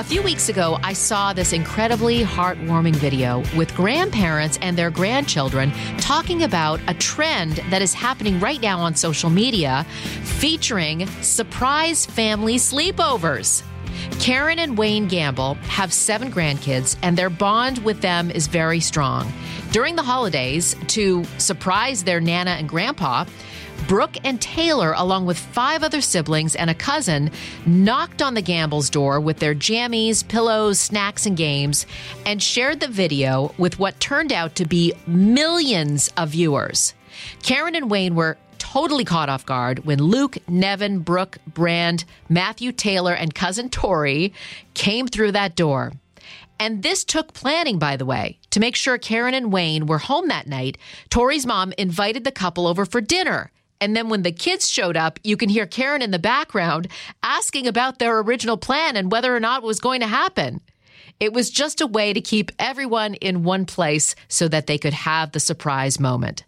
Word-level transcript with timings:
A 0.00 0.02
few 0.02 0.22
weeks 0.22 0.48
ago, 0.48 0.78
I 0.82 0.94
saw 0.94 1.34
this 1.34 1.52
incredibly 1.52 2.22
heartwarming 2.22 2.96
video 2.96 3.44
with 3.54 3.74
grandparents 3.74 4.58
and 4.62 4.74
their 4.74 4.90
grandchildren 4.90 5.72
talking 5.98 6.42
about 6.42 6.80
a 6.88 6.94
trend 6.94 7.56
that 7.68 7.82
is 7.82 7.92
happening 7.92 8.40
right 8.40 8.62
now 8.62 8.78
on 8.80 8.94
social 8.94 9.28
media 9.28 9.84
featuring 10.22 11.06
surprise 11.20 12.06
family 12.06 12.56
sleepovers. 12.56 13.62
Karen 14.20 14.58
and 14.58 14.78
Wayne 14.78 15.06
Gamble 15.06 15.54
have 15.64 15.92
seven 15.92 16.32
grandkids, 16.32 16.96
and 17.02 17.14
their 17.14 17.28
bond 17.28 17.84
with 17.84 18.00
them 18.00 18.30
is 18.30 18.46
very 18.46 18.80
strong. 18.80 19.30
During 19.70 19.96
the 19.96 20.02
holidays, 20.02 20.74
to 20.88 21.24
surprise 21.36 22.04
their 22.04 22.20
Nana 22.20 22.52
and 22.52 22.66
Grandpa, 22.66 23.26
Brooke 23.90 24.18
and 24.22 24.40
Taylor, 24.40 24.94
along 24.96 25.26
with 25.26 25.36
five 25.36 25.82
other 25.82 26.00
siblings 26.00 26.54
and 26.54 26.70
a 26.70 26.74
cousin, 26.74 27.28
knocked 27.66 28.22
on 28.22 28.34
the 28.34 28.40
Gamble's 28.40 28.88
door 28.88 29.18
with 29.18 29.40
their 29.40 29.52
jammies, 29.52 30.22
pillows, 30.28 30.78
snacks, 30.78 31.26
and 31.26 31.36
games, 31.36 31.86
and 32.24 32.40
shared 32.40 32.78
the 32.78 32.86
video 32.86 33.52
with 33.58 33.80
what 33.80 33.98
turned 33.98 34.32
out 34.32 34.54
to 34.54 34.64
be 34.64 34.92
millions 35.08 36.08
of 36.16 36.28
viewers. 36.28 36.94
Karen 37.42 37.74
and 37.74 37.90
Wayne 37.90 38.14
were 38.14 38.38
totally 38.58 39.04
caught 39.04 39.28
off 39.28 39.44
guard 39.44 39.84
when 39.84 39.98
Luke, 39.98 40.38
Nevin, 40.48 41.00
Brooke, 41.00 41.38
Brand, 41.48 42.04
Matthew 42.28 42.70
Taylor, 42.70 43.14
and 43.14 43.34
cousin 43.34 43.70
Tori 43.70 44.32
came 44.74 45.08
through 45.08 45.32
that 45.32 45.56
door. 45.56 45.94
And 46.60 46.84
this 46.84 47.02
took 47.02 47.34
planning, 47.34 47.80
by 47.80 47.96
the 47.96 48.06
way. 48.06 48.38
To 48.50 48.60
make 48.60 48.76
sure 48.76 48.98
Karen 48.98 49.34
and 49.34 49.52
Wayne 49.52 49.86
were 49.86 49.98
home 49.98 50.28
that 50.28 50.46
night, 50.46 50.78
Tori's 51.08 51.44
mom 51.44 51.72
invited 51.76 52.22
the 52.22 52.30
couple 52.30 52.68
over 52.68 52.86
for 52.86 53.00
dinner. 53.00 53.50
And 53.80 53.96
then 53.96 54.08
when 54.08 54.22
the 54.22 54.32
kids 54.32 54.70
showed 54.70 54.96
up, 54.96 55.18
you 55.24 55.36
can 55.36 55.48
hear 55.48 55.66
Karen 55.66 56.02
in 56.02 56.10
the 56.10 56.18
background 56.18 56.88
asking 57.22 57.66
about 57.66 57.98
their 57.98 58.18
original 58.18 58.56
plan 58.56 58.96
and 58.96 59.10
whether 59.10 59.34
or 59.34 59.40
not 59.40 59.62
it 59.62 59.66
was 59.66 59.80
going 59.80 60.00
to 60.00 60.06
happen. 60.06 60.60
It 61.18 61.34
was 61.34 61.50
just 61.50 61.82
a 61.82 61.86
way 61.86 62.14
to 62.14 62.20
keep 62.20 62.50
everyone 62.58 63.14
in 63.14 63.42
one 63.42 63.66
place 63.66 64.14
so 64.28 64.48
that 64.48 64.66
they 64.66 64.78
could 64.78 64.94
have 64.94 65.32
the 65.32 65.40
surprise 65.40 66.00
moment. 66.00 66.44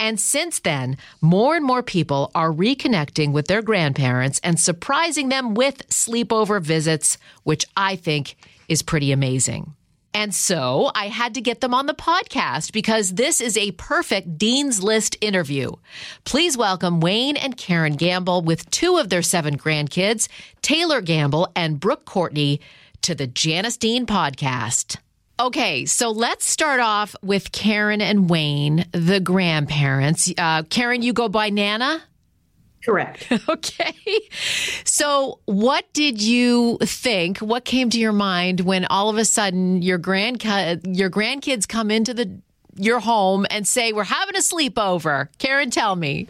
And 0.00 0.18
since 0.18 0.60
then, 0.60 0.96
more 1.20 1.56
and 1.56 1.64
more 1.64 1.82
people 1.82 2.30
are 2.34 2.50
reconnecting 2.50 3.32
with 3.32 3.48
their 3.48 3.62
grandparents 3.62 4.40
and 4.42 4.58
surprising 4.58 5.28
them 5.28 5.54
with 5.54 5.86
sleepover 5.88 6.60
visits, 6.60 7.18
which 7.42 7.66
I 7.76 7.96
think 7.96 8.36
is 8.68 8.82
pretty 8.82 9.12
amazing. 9.12 9.74
And 10.14 10.32
so 10.32 10.92
I 10.94 11.08
had 11.08 11.34
to 11.34 11.40
get 11.40 11.60
them 11.60 11.74
on 11.74 11.86
the 11.86 11.94
podcast 11.94 12.72
because 12.72 13.14
this 13.14 13.40
is 13.40 13.56
a 13.56 13.72
perfect 13.72 14.38
Dean's 14.38 14.80
List 14.80 15.16
interview. 15.20 15.72
Please 16.22 16.56
welcome 16.56 17.00
Wayne 17.00 17.36
and 17.36 17.56
Karen 17.56 17.96
Gamble 17.96 18.40
with 18.42 18.70
two 18.70 18.96
of 18.96 19.08
their 19.08 19.22
seven 19.22 19.58
grandkids, 19.58 20.28
Taylor 20.62 21.00
Gamble 21.00 21.50
and 21.56 21.80
Brooke 21.80 22.04
Courtney, 22.04 22.60
to 23.02 23.14
the 23.14 23.26
Janice 23.26 23.76
Dean 23.76 24.06
podcast. 24.06 24.96
Okay, 25.40 25.84
so 25.84 26.10
let's 26.12 26.48
start 26.48 26.78
off 26.78 27.16
with 27.20 27.50
Karen 27.50 28.00
and 28.00 28.30
Wayne, 28.30 28.86
the 28.92 29.18
grandparents. 29.18 30.32
Uh, 30.38 30.62
Karen, 30.62 31.02
you 31.02 31.12
go 31.12 31.28
by 31.28 31.50
Nana? 31.50 32.02
Correct. 32.84 33.26
Okay. 33.48 33.94
So, 34.84 35.38
what 35.44 35.84
did 35.92 36.20
you 36.20 36.78
think? 36.82 37.38
What 37.38 37.64
came 37.64 37.90
to 37.90 37.98
your 37.98 38.12
mind 38.12 38.60
when 38.60 38.84
all 38.86 39.08
of 39.08 39.16
a 39.16 39.24
sudden 39.24 39.82
your 39.82 39.98
grand 39.98 40.42
your 40.44 41.10
grandkids 41.10 41.68
come 41.68 41.90
into 41.90 42.14
the 42.14 42.38
your 42.76 43.00
home 43.00 43.46
and 43.50 43.66
say, 43.66 43.92
"We're 43.92 44.04
having 44.04 44.36
a 44.36 44.40
sleepover"? 44.40 45.28
Karen, 45.38 45.70
tell 45.70 45.96
me. 45.96 46.28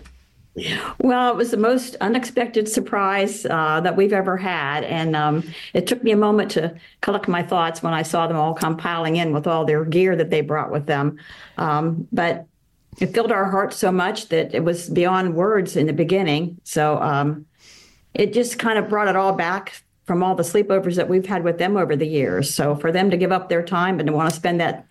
Well, 1.00 1.30
it 1.30 1.36
was 1.36 1.50
the 1.50 1.56
most 1.56 1.96
unexpected 2.00 2.68
surprise 2.68 3.44
uh, 3.46 3.80
that 3.80 3.96
we've 3.96 4.12
ever 4.12 4.36
had. 4.36 4.84
And 4.84 5.16
um, 5.16 5.42
it 5.72 5.86
took 5.86 6.04
me 6.04 6.12
a 6.12 6.16
moment 6.16 6.52
to 6.52 6.74
collect 7.00 7.26
my 7.26 7.42
thoughts 7.42 7.82
when 7.82 7.92
I 7.92 8.02
saw 8.02 8.28
them 8.28 8.36
all 8.36 8.54
come 8.54 8.76
piling 8.76 9.16
in 9.16 9.32
with 9.32 9.46
all 9.48 9.64
their 9.64 9.84
gear 9.84 10.14
that 10.14 10.30
they 10.30 10.42
brought 10.42 10.70
with 10.70 10.86
them. 10.86 11.18
Um, 11.58 12.06
but 12.12 12.46
it 13.00 13.12
filled 13.14 13.32
our 13.32 13.50
hearts 13.50 13.76
so 13.76 13.90
much 13.90 14.28
that 14.28 14.54
it 14.54 14.64
was 14.64 14.88
beyond 14.88 15.34
words 15.34 15.76
in 15.76 15.86
the 15.86 15.92
beginning. 15.92 16.60
So 16.64 17.00
um, 17.00 17.46
it 18.14 18.32
just 18.32 18.58
kind 18.58 18.78
of 18.78 18.88
brought 18.88 19.08
it 19.08 19.16
all 19.16 19.32
back 19.32 19.82
from 20.04 20.22
all 20.22 20.34
the 20.34 20.42
sleepovers 20.42 20.96
that 20.96 21.08
we've 21.08 21.26
had 21.26 21.44
with 21.44 21.58
them 21.58 21.76
over 21.76 21.96
the 21.96 22.06
years. 22.06 22.54
So 22.54 22.76
for 22.76 22.92
them 22.92 23.10
to 23.10 23.16
give 23.16 23.32
up 23.32 23.48
their 23.48 23.62
time 23.62 23.98
and 23.98 24.06
to 24.06 24.12
want 24.12 24.30
to 24.30 24.36
spend 24.36 24.60
that 24.60 24.86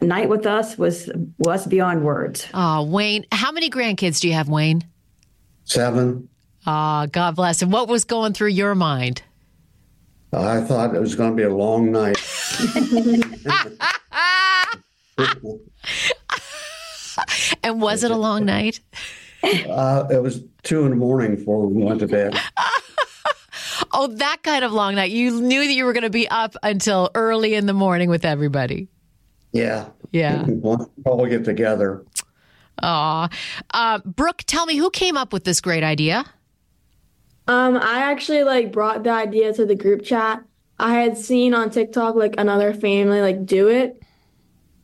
night 0.00 0.28
with 0.28 0.46
us 0.46 0.76
was 0.76 1.10
was 1.38 1.66
beyond 1.66 2.04
words. 2.04 2.46
Oh, 2.54 2.84
Wayne, 2.84 3.26
how 3.32 3.52
many 3.52 3.70
grandkids 3.70 4.20
do 4.20 4.28
you 4.28 4.34
have, 4.34 4.48
Wayne? 4.48 4.82
Seven. 5.64 6.28
Ah, 6.66 7.02
oh, 7.02 7.06
God 7.06 7.36
bless. 7.36 7.62
And 7.62 7.72
what 7.72 7.88
was 7.88 8.04
going 8.04 8.32
through 8.32 8.48
your 8.48 8.74
mind? 8.74 9.22
I 10.32 10.60
thought 10.60 10.94
it 10.94 11.00
was 11.00 11.14
going 11.14 11.30
to 11.30 11.36
be 11.36 11.42
a 11.42 11.54
long 11.54 11.90
night. 11.90 12.18
and 17.62 17.80
was 17.80 18.04
it 18.04 18.10
a 18.10 18.16
long 18.16 18.44
night? 18.44 18.80
Uh, 19.42 20.06
it 20.10 20.22
was 20.22 20.42
two 20.62 20.84
in 20.84 20.90
the 20.90 20.96
morning 20.96 21.36
before 21.36 21.66
we 21.66 21.82
went 21.82 22.00
to 22.00 22.08
bed. 22.08 22.38
oh, 23.92 24.08
that 24.08 24.38
kind 24.42 24.64
of 24.64 24.72
long 24.72 24.94
night. 24.96 25.10
You 25.10 25.40
knew 25.40 25.64
that 25.64 25.72
you 25.72 25.84
were 25.84 25.92
going 25.92 26.02
to 26.02 26.10
be 26.10 26.28
up 26.28 26.56
until 26.62 27.10
early 27.14 27.54
in 27.54 27.66
the 27.66 27.72
morning 27.72 28.10
with 28.10 28.24
everybody. 28.24 28.88
Yeah. 29.52 29.88
Yeah. 30.12 30.44
We'll 30.46 30.90
probably 31.02 31.30
get 31.30 31.44
together. 31.44 32.04
Aw. 32.82 33.28
Uh, 33.72 33.98
Brooke, 34.04 34.42
tell 34.46 34.66
me 34.66 34.76
who 34.76 34.90
came 34.90 35.16
up 35.16 35.32
with 35.32 35.44
this 35.44 35.60
great 35.60 35.82
idea? 35.82 36.24
Um, 37.46 37.76
I 37.76 38.00
actually 38.00 38.44
like 38.44 38.72
brought 38.72 39.04
the 39.04 39.10
idea 39.10 39.52
to 39.54 39.64
the 39.64 39.74
group 39.74 40.02
chat. 40.02 40.44
I 40.78 40.94
had 40.94 41.16
seen 41.16 41.54
on 41.54 41.70
TikTok 41.70 42.14
like 42.14 42.34
another 42.38 42.72
family 42.74 43.20
like 43.20 43.46
do 43.46 43.68
it. 43.68 44.02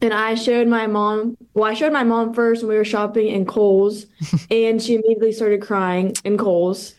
And 0.04 0.12
I 0.12 0.34
showed 0.34 0.68
my 0.68 0.86
mom, 0.86 1.38
well, 1.54 1.64
I 1.64 1.72
showed 1.72 1.92
my 1.92 2.04
mom 2.04 2.34
first 2.34 2.62
when 2.62 2.68
we 2.68 2.76
were 2.76 2.84
shopping 2.84 3.28
in 3.28 3.46
Kohl's, 3.46 4.04
and 4.50 4.80
she 4.82 4.96
immediately 4.96 5.32
started 5.32 5.62
crying 5.62 6.14
in 6.24 6.36
Kohl's. 6.36 6.94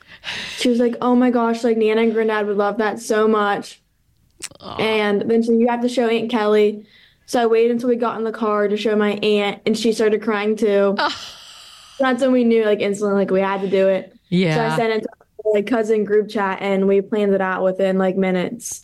She 0.58 0.70
was 0.70 0.80
like, 0.80 0.96
oh 1.02 1.16
my 1.16 1.30
gosh, 1.30 1.64
like 1.64 1.78
Nana 1.78 2.02
and 2.02 2.14
Granddad 2.14 2.48
would 2.48 2.58
love 2.58 2.80
that 2.80 3.00
so 3.00 3.28
much. 3.28 3.80
Aww. 4.60 4.80
And 4.80 5.30
then 5.30 5.44
she, 5.44 5.52
you 5.52 5.68
have 5.68 5.82
to 5.82 5.90
show 5.90 6.08
Aunt 6.08 6.32
Kelly. 6.32 6.88
So 7.28 7.44
I 7.44 7.46
waited 7.46 7.72
until 7.72 7.90
we 7.90 7.96
got 7.96 8.18
in 8.18 8.24
the 8.24 8.32
car 8.32 8.68
to 8.68 8.76
show 8.76 8.96
my 8.96 9.14
aunt, 9.14 9.62
and 9.68 9.78
she 9.78 9.94
started 9.94 10.24
crying 10.24 10.56
too. 10.56 10.98
That's 12.00 12.22
when 12.22 12.32
we 12.32 12.44
knew, 12.44 12.66
like 12.66 12.80
instantly, 12.80 13.16
like 13.16 13.30
we 13.30 13.40
had 13.40 13.62
to 13.62 13.70
do 13.70 13.88
it. 13.88 14.18
Yeah. 14.30 14.56
So 14.56 14.74
I 14.74 14.78
sent 14.78 14.94
it 14.94 15.02
to 15.02 15.50
like 15.54 15.68
cousin 15.68 16.06
group 16.06 16.28
chat, 16.28 16.58
and 16.60 16.88
we 16.88 17.02
planned 17.02 17.36
it 17.36 17.42
out 17.42 17.64
within 17.64 18.00
like 18.00 18.18
minutes. 18.18 18.84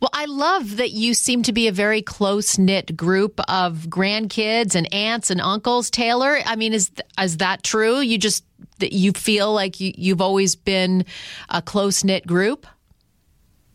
Well, 0.00 0.10
I 0.12 0.26
love 0.26 0.76
that 0.76 0.90
you 0.90 1.14
seem 1.14 1.42
to 1.44 1.52
be 1.52 1.68
a 1.68 1.72
very 1.72 2.02
close 2.02 2.58
knit 2.58 2.96
group 2.96 3.40
of 3.48 3.86
grandkids 3.88 4.74
and 4.74 4.92
aunts 4.92 5.30
and 5.30 5.40
uncles. 5.40 5.90
Taylor, 5.90 6.38
I 6.44 6.56
mean, 6.56 6.72
is 6.72 6.90
is 7.20 7.38
that 7.38 7.62
true? 7.62 8.00
You 8.00 8.18
just 8.18 8.44
you 8.80 9.12
feel 9.12 9.52
like 9.52 9.80
you, 9.80 9.92
you've 9.96 10.20
always 10.20 10.54
been 10.54 11.04
a 11.48 11.62
close 11.62 12.04
knit 12.04 12.26
group. 12.26 12.66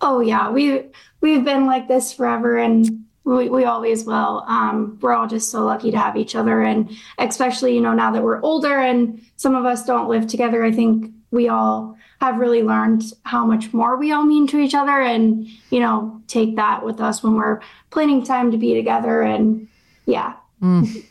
Oh 0.02 0.20
yeah, 0.20 0.50
we 0.50 0.84
we've 1.22 1.44
been 1.44 1.66
like 1.66 1.88
this 1.88 2.14
forever, 2.14 2.58
and 2.58 3.06
we, 3.24 3.50
we 3.50 3.66
always 3.66 4.06
will. 4.06 4.44
Um, 4.48 4.98
we're 5.02 5.14
all 5.14 5.28
just 5.28 5.50
so 5.50 5.64
lucky 5.64 5.92
to 5.92 5.98
have 5.98 6.18
each 6.18 6.36
other. 6.36 6.62
And 6.62 6.92
especially, 7.18 7.74
you 7.76 7.82
know, 7.82 7.94
now 7.94 8.12
that 8.12 8.24
we're 8.24 8.42
older 8.42 8.80
and 8.80 9.22
some 9.38 9.56
of 9.56 9.66
us 9.66 9.86
don't 9.86 10.10
live 10.10 10.28
together, 10.28 10.64
I 10.64 10.72
think 10.72 11.12
we 11.32 11.48
all 11.48 11.98
have 12.24 12.40
really 12.40 12.64
learned 12.64 13.04
how 13.24 13.46
much 13.46 13.74
more 13.74 13.98
we 13.98 14.14
all 14.14 14.24
mean 14.24 14.48
to 14.48 14.58
each 14.58 14.74
other 14.74 15.02
and, 15.02 15.46
you 15.70 15.80
know, 15.82 16.22
take 16.28 16.56
that 16.56 16.86
with 16.86 17.02
us 17.02 17.22
when 17.22 17.36
we're 17.36 17.60
planning 17.90 18.24
time 18.24 18.50
to 18.52 18.58
be 18.58 18.74
together. 18.74 19.22
And 19.22 19.68
yeah. 20.06 20.36
Mm. 20.62 21.06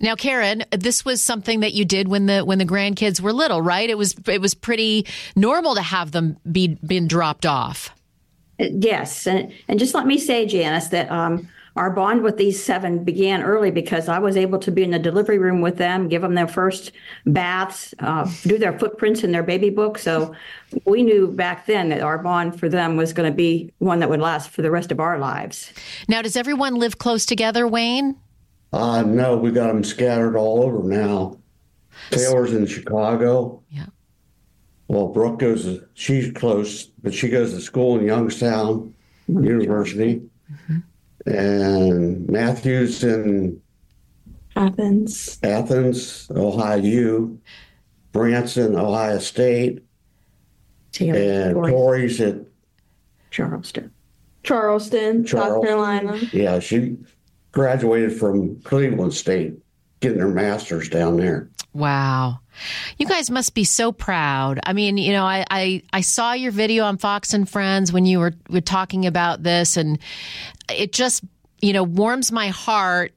Now, 0.00 0.16
Karen, 0.16 0.64
this 0.72 1.04
was 1.04 1.22
something 1.22 1.60
that 1.60 1.74
you 1.74 1.84
did 1.84 2.08
when 2.08 2.26
the 2.26 2.44
when 2.44 2.58
the 2.58 2.64
grandkids 2.64 3.20
were 3.20 3.32
little, 3.32 3.62
right? 3.62 3.88
It 3.88 3.96
was 3.96 4.16
it 4.26 4.40
was 4.40 4.52
pretty 4.52 5.06
normal 5.36 5.76
to 5.76 5.82
have 5.82 6.10
them 6.10 6.36
be 6.50 6.76
been 6.84 7.06
dropped 7.06 7.46
off. 7.46 7.90
Yes, 8.58 9.28
and 9.28 9.52
and 9.68 9.78
just 9.78 9.94
let 9.94 10.08
me 10.08 10.18
say, 10.18 10.44
Janice, 10.44 10.88
that 10.88 11.08
um, 11.08 11.48
our 11.76 11.90
bond 11.90 12.22
with 12.22 12.36
these 12.36 12.62
seven 12.62 13.02
began 13.02 13.42
early 13.42 13.70
because 13.70 14.08
I 14.08 14.18
was 14.18 14.36
able 14.36 14.58
to 14.58 14.70
be 14.70 14.82
in 14.82 14.90
the 14.90 14.98
delivery 14.98 15.38
room 15.38 15.60
with 15.62 15.78
them, 15.78 16.08
give 16.08 16.20
them 16.20 16.34
their 16.34 16.48
first 16.48 16.92
baths, 17.24 17.94
uh, 18.00 18.30
do 18.42 18.58
their 18.58 18.78
footprints 18.78 19.24
in 19.24 19.32
their 19.32 19.42
baby 19.42 19.70
book. 19.70 19.98
So 19.98 20.34
we 20.84 21.02
knew 21.02 21.28
back 21.28 21.66
then 21.66 21.88
that 21.88 22.02
our 22.02 22.18
bond 22.18 22.58
for 22.60 22.68
them 22.68 22.96
was 22.96 23.12
going 23.12 23.30
to 23.30 23.34
be 23.34 23.72
one 23.78 24.00
that 24.00 24.10
would 24.10 24.20
last 24.20 24.50
for 24.50 24.60
the 24.60 24.70
rest 24.70 24.92
of 24.92 25.00
our 25.00 25.18
lives. 25.18 25.72
Now, 26.08 26.20
does 26.20 26.36
everyone 26.36 26.74
live 26.74 26.98
close 26.98 27.24
together, 27.24 27.66
Wayne? 27.66 28.16
Uh, 28.72 29.02
no, 29.02 29.36
we 29.36 29.50
got 29.50 29.68
them 29.68 29.84
scattered 29.84 30.36
all 30.36 30.62
over 30.62 30.82
now. 30.86 31.38
Taylor's 32.10 32.52
in 32.52 32.66
Chicago. 32.66 33.62
Yeah. 33.70 33.86
Well, 34.88 35.08
Brooke 35.08 35.38
goes, 35.38 35.80
she's 35.94 36.30
close, 36.32 36.84
but 36.84 37.14
she 37.14 37.28
goes 37.28 37.54
to 37.54 37.60
school 37.60 37.98
in 37.98 38.04
Youngstown 38.04 38.94
University. 39.28 40.22
And 41.26 42.28
Matthew's 42.28 43.04
in 43.04 43.60
Athens. 44.56 45.38
Athens, 45.42 46.28
Ohio 46.30 46.76
U, 46.76 47.40
Branson, 48.12 48.76
Ohio 48.76 49.18
State, 49.18 49.84
Taylor, 50.92 51.18
and 51.18 51.54
Tori, 51.54 51.72
Tori's 51.72 52.20
at, 52.20 52.36
Charleston. 53.30 53.92
Charleston, 54.42 55.26
South 55.26 55.62
Carolina. 55.62 56.18
yeah, 56.32 56.58
she 56.58 56.96
graduated 57.52 58.18
from 58.18 58.60
Cleveland 58.62 59.14
State, 59.14 59.54
getting 60.02 60.18
her 60.18 60.28
master's 60.28 60.88
down 60.88 61.16
there. 61.16 61.48
Wow. 61.72 62.40
You 62.98 63.06
guys 63.06 63.30
must 63.30 63.54
be 63.54 63.64
so 63.64 63.92
proud. 63.92 64.60
I 64.64 64.74
mean, 64.74 64.98
you 64.98 65.12
know, 65.12 65.24
I, 65.24 65.46
I, 65.50 65.82
I 65.92 66.02
saw 66.02 66.34
your 66.34 66.52
video 66.52 66.84
on 66.84 66.98
Fox 66.98 67.32
and 67.32 67.48
Friends 67.48 67.92
when 67.92 68.04
you 68.04 68.18
were, 68.18 68.34
were 68.50 68.60
talking 68.60 69.06
about 69.06 69.42
this, 69.42 69.78
and 69.78 69.98
it 70.68 70.92
just, 70.92 71.24
you 71.62 71.72
know, 71.72 71.82
warms 71.82 72.30
my 72.30 72.48
heart 72.48 73.12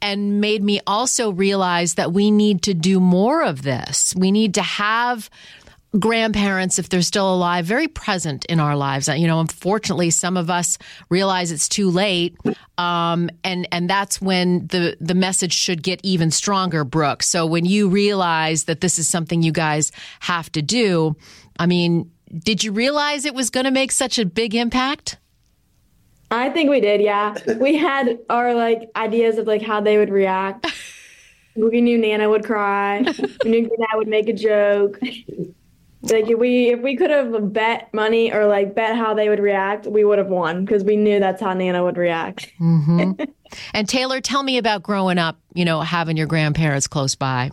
and 0.00 0.40
made 0.40 0.62
me 0.62 0.80
also 0.86 1.30
realize 1.30 1.94
that 1.94 2.12
we 2.12 2.30
need 2.30 2.62
to 2.62 2.74
do 2.74 2.98
more 3.00 3.42
of 3.42 3.62
this. 3.62 4.14
We 4.16 4.32
need 4.32 4.54
to 4.54 4.62
have 4.62 5.30
grandparents, 5.98 6.78
if 6.78 6.88
they're 6.88 7.02
still 7.02 7.32
alive, 7.32 7.64
very 7.64 7.88
present 7.88 8.44
in 8.46 8.60
our 8.60 8.76
lives. 8.76 9.08
You 9.08 9.26
know, 9.26 9.40
unfortunately, 9.40 10.10
some 10.10 10.36
of 10.36 10.50
us 10.50 10.78
realize 11.08 11.52
it's 11.52 11.68
too 11.68 11.90
late, 11.90 12.36
um, 12.76 13.30
and 13.44 13.66
and 13.72 13.88
that's 13.88 14.20
when 14.20 14.66
the 14.66 14.96
the 15.00 15.14
message 15.14 15.52
should 15.52 15.82
get 15.82 16.00
even 16.02 16.30
stronger, 16.30 16.84
Brooke. 16.84 17.22
So 17.22 17.46
when 17.46 17.64
you 17.64 17.88
realize 17.88 18.64
that 18.64 18.80
this 18.80 18.98
is 18.98 19.08
something 19.08 19.42
you 19.42 19.52
guys 19.52 19.92
have 20.20 20.50
to 20.52 20.62
do, 20.62 21.16
I 21.58 21.66
mean, 21.66 22.10
did 22.36 22.62
you 22.62 22.72
realize 22.72 23.24
it 23.24 23.34
was 23.34 23.50
going 23.50 23.64
to 23.64 23.70
make 23.70 23.92
such 23.92 24.18
a 24.18 24.26
big 24.26 24.54
impact? 24.54 25.18
I 26.30 26.50
think 26.50 26.68
we 26.68 26.80
did, 26.80 27.00
yeah. 27.00 27.34
We 27.58 27.76
had 27.76 28.18
our 28.28 28.52
like 28.54 28.90
ideas 28.94 29.38
of 29.38 29.46
like 29.46 29.62
how 29.62 29.80
they 29.80 29.98
would 29.98 30.10
react. 30.10 30.66
We 31.56 31.80
knew 31.80 31.98
Nana 31.98 32.28
would 32.28 32.44
cry. 32.44 33.02
We 33.44 33.50
knew 33.50 33.62
Nana 33.62 33.96
would 33.96 34.06
make 34.06 34.28
a 34.28 34.32
joke. 34.32 35.00
Like 36.02 36.28
if 36.28 36.38
we 36.38 36.68
if 36.70 36.80
we 36.80 36.96
could 36.96 37.10
have 37.10 37.52
bet 37.52 37.92
money 37.92 38.32
or 38.32 38.46
like 38.46 38.74
bet 38.74 38.96
how 38.96 39.14
they 39.14 39.28
would 39.28 39.40
react, 39.40 39.86
we 39.86 40.04
would 40.04 40.18
have 40.18 40.28
won 40.28 40.64
because 40.64 40.84
we 40.84 40.96
knew 40.96 41.18
that's 41.18 41.40
how 41.40 41.52
Nana 41.54 41.82
would 41.82 41.96
react. 41.96 42.52
Mm-hmm. 42.60 43.24
And 43.72 43.88
Taylor, 43.88 44.20
tell 44.20 44.42
me 44.42 44.58
about 44.58 44.82
growing 44.82 45.16
up. 45.16 45.38
You 45.54 45.64
know, 45.64 45.80
having 45.80 46.16
your 46.16 46.26
grandparents 46.26 46.86
close 46.86 47.14
by. 47.14 47.50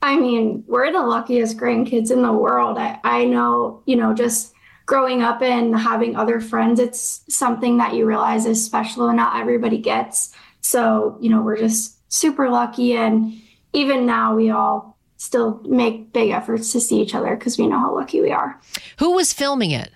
I 0.00 0.18
mean, 0.18 0.64
we're 0.66 0.90
the 0.90 1.00
luckiest 1.02 1.56
grandkids 1.58 2.10
in 2.10 2.22
the 2.22 2.32
world. 2.32 2.76
I, 2.78 2.98
I 3.04 3.24
know, 3.24 3.82
you 3.86 3.94
know, 3.94 4.14
just 4.14 4.52
growing 4.86 5.22
up 5.22 5.42
and 5.42 5.78
having 5.78 6.16
other 6.16 6.40
friends, 6.40 6.80
it's 6.80 7.22
something 7.28 7.78
that 7.78 7.94
you 7.94 8.04
realize 8.04 8.44
is 8.44 8.64
special 8.64 9.08
and 9.08 9.16
not 9.16 9.40
everybody 9.40 9.78
gets. 9.78 10.34
So, 10.60 11.16
you 11.20 11.30
know, 11.30 11.40
we're 11.40 11.56
just 11.56 11.98
super 12.12 12.50
lucky. 12.50 12.94
And 12.94 13.40
even 13.72 14.04
now, 14.04 14.34
we 14.34 14.50
all 14.50 14.98
still 15.22 15.60
make 15.64 16.12
big 16.12 16.30
efforts 16.30 16.72
to 16.72 16.80
see 16.80 17.00
each 17.00 17.14
other 17.14 17.36
because 17.36 17.56
we 17.56 17.68
know 17.68 17.78
how 17.78 17.94
lucky 17.94 18.20
we 18.20 18.32
are. 18.32 18.60
Who 18.98 19.12
was 19.12 19.32
filming 19.32 19.70
it? 19.70 19.90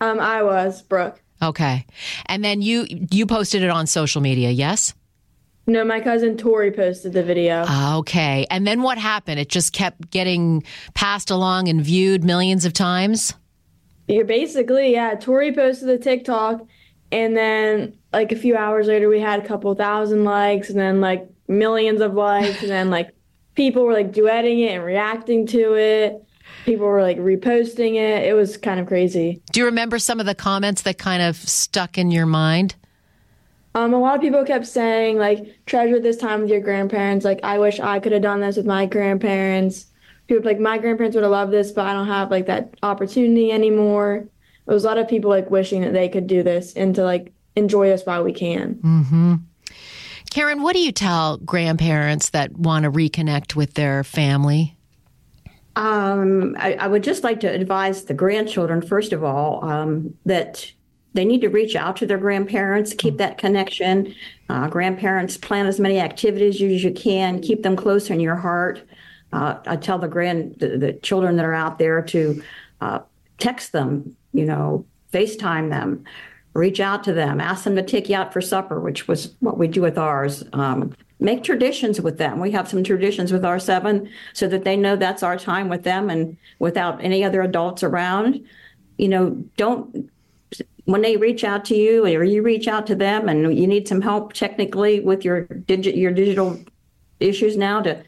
Um, 0.00 0.20
I 0.20 0.42
was 0.42 0.82
Brooke. 0.82 1.22
Okay, 1.42 1.86
and 2.26 2.44
then 2.44 2.60
you 2.60 2.86
you 3.10 3.26
posted 3.26 3.62
it 3.62 3.70
on 3.70 3.86
social 3.86 4.20
media. 4.20 4.50
Yes. 4.50 4.94
No, 5.66 5.82
my 5.82 6.00
cousin 6.00 6.36
Tori 6.36 6.70
posted 6.70 7.14
the 7.14 7.22
video. 7.22 7.64
Okay. 7.98 8.46
And 8.50 8.66
then 8.66 8.82
what 8.82 8.98
happened? 8.98 9.40
It 9.40 9.48
just 9.48 9.72
kept 9.72 10.10
getting 10.10 10.62
passed 10.92 11.30
along 11.30 11.68
and 11.68 11.80
viewed 11.80 12.22
millions 12.22 12.66
of 12.66 12.74
times? 12.74 13.32
You're 14.06 14.26
basically, 14.26 14.92
yeah. 14.92 15.14
Tori 15.14 15.54
posted 15.54 15.88
the 15.88 15.96
TikTok, 15.96 16.66
and 17.10 17.34
then 17.34 17.96
like 18.12 18.30
a 18.30 18.36
few 18.36 18.54
hours 18.58 18.88
later, 18.88 19.08
we 19.08 19.20
had 19.20 19.42
a 19.42 19.46
couple 19.46 19.74
thousand 19.74 20.24
likes, 20.24 20.68
and 20.68 20.78
then 20.78 21.00
like 21.00 21.26
millions 21.48 22.02
of 22.02 22.12
likes, 22.12 22.60
and 22.60 22.70
then 22.70 22.90
like 22.90 23.14
people 23.54 23.84
were 23.84 23.92
like 23.92 24.12
duetting 24.12 24.64
it 24.64 24.72
and 24.72 24.84
reacting 24.84 25.46
to 25.48 25.74
it. 25.74 26.22
People 26.64 26.86
were 26.86 27.02
like 27.02 27.18
reposting 27.18 27.94
it. 27.94 28.24
It 28.24 28.34
was 28.34 28.56
kind 28.56 28.80
of 28.80 28.86
crazy. 28.86 29.42
Do 29.52 29.60
you 29.60 29.66
remember 29.66 29.98
some 29.98 30.20
of 30.20 30.26
the 30.26 30.34
comments 30.34 30.82
that 30.82 30.98
kind 30.98 31.22
of 31.22 31.36
stuck 31.36 31.98
in 31.98 32.10
your 32.10 32.26
mind? 32.26 32.74
Um, 33.74 33.92
a 33.92 33.98
lot 33.98 34.14
of 34.14 34.20
people 34.20 34.44
kept 34.44 34.66
saying 34.66 35.18
like 35.18 35.64
treasure 35.66 35.98
this 35.98 36.16
time 36.16 36.42
with 36.42 36.50
your 36.50 36.60
grandparents. 36.60 37.24
Like 37.24 37.40
I 37.42 37.58
wish 37.58 37.80
I 37.80 37.98
could 37.98 38.12
have 38.12 38.22
done 38.22 38.40
this 38.40 38.56
with 38.56 38.66
my 38.66 38.86
grandparents. 38.86 39.86
People 40.28 40.44
like 40.44 40.60
my 40.60 40.78
grandparents 40.78 41.16
would 41.16 41.24
have 41.24 41.32
loved 41.32 41.52
this, 41.52 41.72
but 41.72 41.86
I 41.86 41.92
don't 41.92 42.06
have 42.06 42.30
like 42.30 42.46
that 42.46 42.74
opportunity 42.82 43.50
anymore. 43.50 44.26
There 44.66 44.74
was 44.74 44.84
a 44.84 44.86
lot 44.86 44.98
of 44.98 45.08
people 45.08 45.28
like 45.28 45.50
wishing 45.50 45.82
that 45.82 45.92
they 45.92 46.08
could 46.08 46.26
do 46.26 46.42
this 46.42 46.72
and 46.74 46.94
to 46.94 47.04
like 47.04 47.32
enjoy 47.56 47.88
this 47.88 48.06
while 48.06 48.24
we 48.24 48.32
can. 48.32 48.78
Karen, 50.34 50.62
what 50.62 50.74
do 50.74 50.80
you 50.80 50.90
tell 50.90 51.36
grandparents 51.36 52.30
that 52.30 52.50
want 52.56 52.82
to 52.82 52.90
reconnect 52.90 53.54
with 53.54 53.74
their 53.74 54.02
family? 54.02 54.76
Um, 55.76 56.56
I, 56.58 56.72
I 56.72 56.88
would 56.88 57.04
just 57.04 57.22
like 57.22 57.38
to 57.38 57.46
advise 57.46 58.06
the 58.06 58.14
grandchildren, 58.14 58.82
first 58.82 59.12
of 59.12 59.22
all, 59.22 59.64
um, 59.64 60.12
that 60.26 60.72
they 61.12 61.24
need 61.24 61.40
to 61.42 61.48
reach 61.48 61.76
out 61.76 61.94
to 61.98 62.06
their 62.06 62.18
grandparents, 62.18 62.94
keep 62.94 63.16
that 63.18 63.38
connection. 63.38 64.12
Uh, 64.48 64.66
grandparents 64.66 65.36
plan 65.36 65.66
as 65.66 65.78
many 65.78 66.00
activities 66.00 66.60
as 66.60 66.82
you 66.82 66.90
can, 66.90 67.40
keep 67.40 67.62
them 67.62 67.76
close 67.76 68.10
in 68.10 68.18
your 68.18 68.34
heart. 68.34 68.82
Uh, 69.32 69.60
I 69.68 69.76
tell 69.76 70.00
the 70.00 70.08
grand 70.08 70.56
the, 70.58 70.76
the 70.76 70.94
children 70.94 71.36
that 71.36 71.44
are 71.44 71.54
out 71.54 71.78
there 71.78 72.02
to 72.02 72.42
uh, 72.80 72.98
text 73.38 73.70
them, 73.70 74.16
you 74.32 74.46
know, 74.46 74.84
FaceTime 75.12 75.70
them, 75.70 76.04
reach 76.54 76.80
out 76.80 77.04
to 77.04 77.12
them, 77.12 77.40
ask 77.40 77.64
them 77.64 77.76
to 77.76 77.82
take 77.82 78.08
you 78.08 78.16
out 78.16 78.32
for 78.32 78.40
supper, 78.40 78.80
which 78.80 79.06
was 79.08 79.34
what 79.40 79.58
we 79.58 79.68
do 79.68 79.82
with 79.82 79.98
ours. 79.98 80.44
Um, 80.52 80.94
make 81.20 81.42
traditions 81.42 82.00
with 82.00 82.18
them. 82.18 82.38
We 82.40 82.52
have 82.52 82.68
some 82.68 82.84
traditions 82.84 83.32
with 83.32 83.44
our 83.44 83.58
seven 83.58 84.08
so 84.32 84.46
that 84.48 84.64
they 84.64 84.76
know 84.76 84.96
that's 84.96 85.22
our 85.22 85.36
time 85.36 85.68
with 85.68 85.82
them 85.82 86.10
and 86.10 86.36
without 86.60 87.02
any 87.02 87.24
other 87.24 87.42
adults 87.42 87.82
around. 87.82 88.44
You 88.98 89.08
know, 89.08 89.30
don't 89.56 90.10
when 90.84 91.02
they 91.02 91.16
reach 91.16 91.44
out 91.44 91.64
to 91.64 91.74
you 91.74 92.04
or 92.04 92.22
you 92.24 92.42
reach 92.42 92.68
out 92.68 92.86
to 92.86 92.94
them 92.94 93.28
and 93.28 93.58
you 93.58 93.66
need 93.66 93.88
some 93.88 94.00
help 94.00 94.32
technically 94.32 95.00
with 95.00 95.24
your 95.24 95.42
digit 95.42 95.96
your 95.96 96.12
digital 96.12 96.60
issues 97.20 97.56
now 97.56 97.80
to 97.80 98.02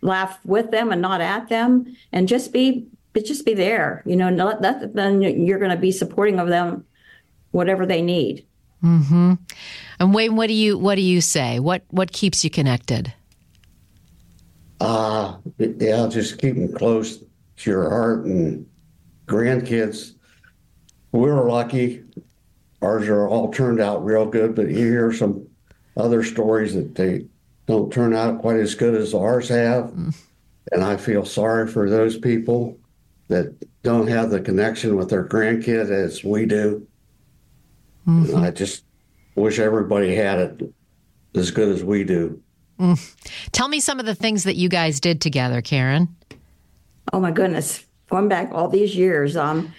laugh 0.00 0.38
with 0.44 0.70
them 0.70 0.90
and 0.90 1.02
not 1.02 1.20
at 1.20 1.48
them 1.48 1.94
and 2.10 2.26
just 2.26 2.52
be 2.52 2.86
but 3.12 3.24
just 3.24 3.44
be 3.44 3.52
there 3.52 4.02
you 4.06 4.16
know 4.16 4.30
let 4.30 4.62
that 4.62 4.94
then 4.94 5.20
you're 5.20 5.58
going 5.58 5.70
to 5.70 5.76
be 5.76 5.92
supporting 5.92 6.40
of 6.40 6.48
them 6.48 6.84
whatever 7.52 7.86
they 7.86 8.02
need 8.02 8.44
Mm-hmm. 8.82 9.34
And 10.00 10.14
Wayne, 10.14 10.36
what 10.36 10.48
do 10.48 10.54
you 10.54 10.76
what 10.76 10.96
do 10.96 11.02
you 11.02 11.20
say? 11.20 11.60
What 11.60 11.84
what 11.90 12.12
keeps 12.12 12.42
you 12.42 12.50
connected? 12.50 13.12
Uh, 14.80 15.36
yeah, 15.58 16.08
just 16.10 16.38
keep 16.38 16.56
them 16.56 16.72
close 16.72 17.18
to 17.18 17.70
your 17.70 17.88
heart 17.88 18.24
and 18.24 18.66
grandkids. 19.26 20.14
We 21.12 21.20
were 21.20 21.48
lucky. 21.48 22.02
Ours 22.80 23.06
are 23.08 23.28
all 23.28 23.52
turned 23.52 23.80
out 23.80 24.04
real 24.04 24.26
good, 24.26 24.56
but 24.56 24.68
you 24.68 24.78
hear 24.78 25.12
some 25.12 25.46
other 25.96 26.24
stories 26.24 26.74
that 26.74 26.96
they 26.96 27.26
don't 27.66 27.92
turn 27.92 28.12
out 28.12 28.40
quite 28.40 28.56
as 28.56 28.74
good 28.74 28.96
as 28.96 29.14
ours 29.14 29.48
have. 29.48 29.92
And 30.72 30.82
I 30.82 30.96
feel 30.96 31.24
sorry 31.24 31.68
for 31.68 31.88
those 31.88 32.18
people 32.18 32.76
that 33.28 33.54
don't 33.84 34.08
have 34.08 34.30
the 34.30 34.40
connection 34.40 34.96
with 34.96 35.10
their 35.10 35.24
grandkid 35.24 35.90
as 35.90 36.24
we 36.24 36.44
do. 36.44 36.84
And 38.06 38.44
I 38.44 38.50
just 38.50 38.84
wish 39.34 39.58
everybody 39.58 40.14
had 40.14 40.38
it 40.38 40.74
as 41.34 41.50
good 41.50 41.68
as 41.68 41.84
we 41.84 42.04
do. 42.04 42.42
Tell 43.52 43.68
me 43.68 43.80
some 43.80 44.00
of 44.00 44.06
the 44.06 44.14
things 44.14 44.44
that 44.44 44.56
you 44.56 44.68
guys 44.68 44.98
did 44.98 45.20
together, 45.20 45.62
Karen. 45.62 46.08
Oh 47.12 47.20
my 47.20 47.30
goodness, 47.30 47.84
going 48.10 48.28
back 48.28 48.50
all 48.52 48.68
these 48.68 48.96
years. 48.96 49.36
Um, 49.36 49.72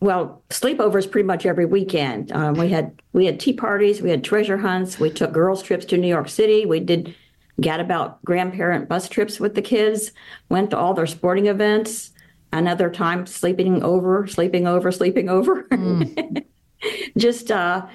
well, 0.00 0.42
sleepovers 0.50 1.10
pretty 1.10 1.26
much 1.26 1.46
every 1.46 1.64
weekend. 1.64 2.30
Um, 2.32 2.54
we 2.54 2.68
had 2.68 3.00
we 3.12 3.26
had 3.26 3.40
tea 3.40 3.54
parties, 3.54 4.00
we 4.00 4.10
had 4.10 4.22
treasure 4.22 4.58
hunts, 4.58 5.00
we 5.00 5.10
took 5.10 5.32
girls 5.32 5.62
trips 5.62 5.84
to 5.86 5.96
New 5.96 6.08
York 6.08 6.28
City. 6.28 6.66
We 6.66 6.80
did 6.80 7.14
gadabout 7.60 8.22
grandparent 8.24 8.88
bus 8.88 9.08
trips 9.08 9.40
with 9.40 9.54
the 9.54 9.62
kids. 9.62 10.12
Went 10.48 10.70
to 10.70 10.78
all 10.78 10.94
their 10.94 11.06
sporting 11.06 11.46
events. 11.46 12.12
Another 12.52 12.90
time 12.90 13.26
sleeping 13.26 13.82
over, 13.82 14.26
sleeping 14.26 14.66
over, 14.66 14.92
sleeping 14.92 15.28
over. 15.28 15.66
just 17.16 17.50
uh, 17.50 17.86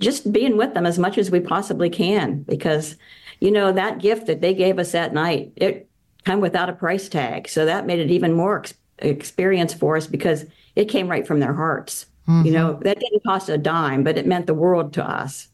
just 0.00 0.32
being 0.32 0.56
with 0.56 0.74
them 0.74 0.86
as 0.86 0.98
much 0.98 1.18
as 1.18 1.30
we 1.30 1.40
possibly 1.40 1.90
can 1.90 2.42
because 2.42 2.96
you 3.40 3.50
know 3.50 3.72
that 3.72 3.98
gift 3.98 4.26
that 4.26 4.40
they 4.40 4.54
gave 4.54 4.78
us 4.78 4.92
that 4.92 5.12
night 5.12 5.52
it 5.56 5.88
came 6.24 6.40
without 6.40 6.70
a 6.70 6.72
price 6.72 7.08
tag. 7.08 7.48
So 7.48 7.66
that 7.66 7.86
made 7.86 7.98
it 7.98 8.10
even 8.10 8.32
more 8.32 8.60
ex- 8.60 8.74
experience 8.98 9.74
for 9.74 9.96
us 9.96 10.06
because 10.06 10.46
it 10.74 10.86
came 10.86 11.08
right 11.08 11.26
from 11.26 11.40
their 11.40 11.54
hearts. 11.54 12.06
You 12.46 12.52
know 12.52 12.80
that 12.82 13.00
didn't 13.00 13.24
cost 13.24 13.50
a 13.50 13.58
dime 13.58 14.02
but 14.02 14.16
it 14.16 14.26
meant 14.26 14.46
the 14.46 14.54
world 14.54 14.94
to 14.94 15.04
us. 15.04 15.48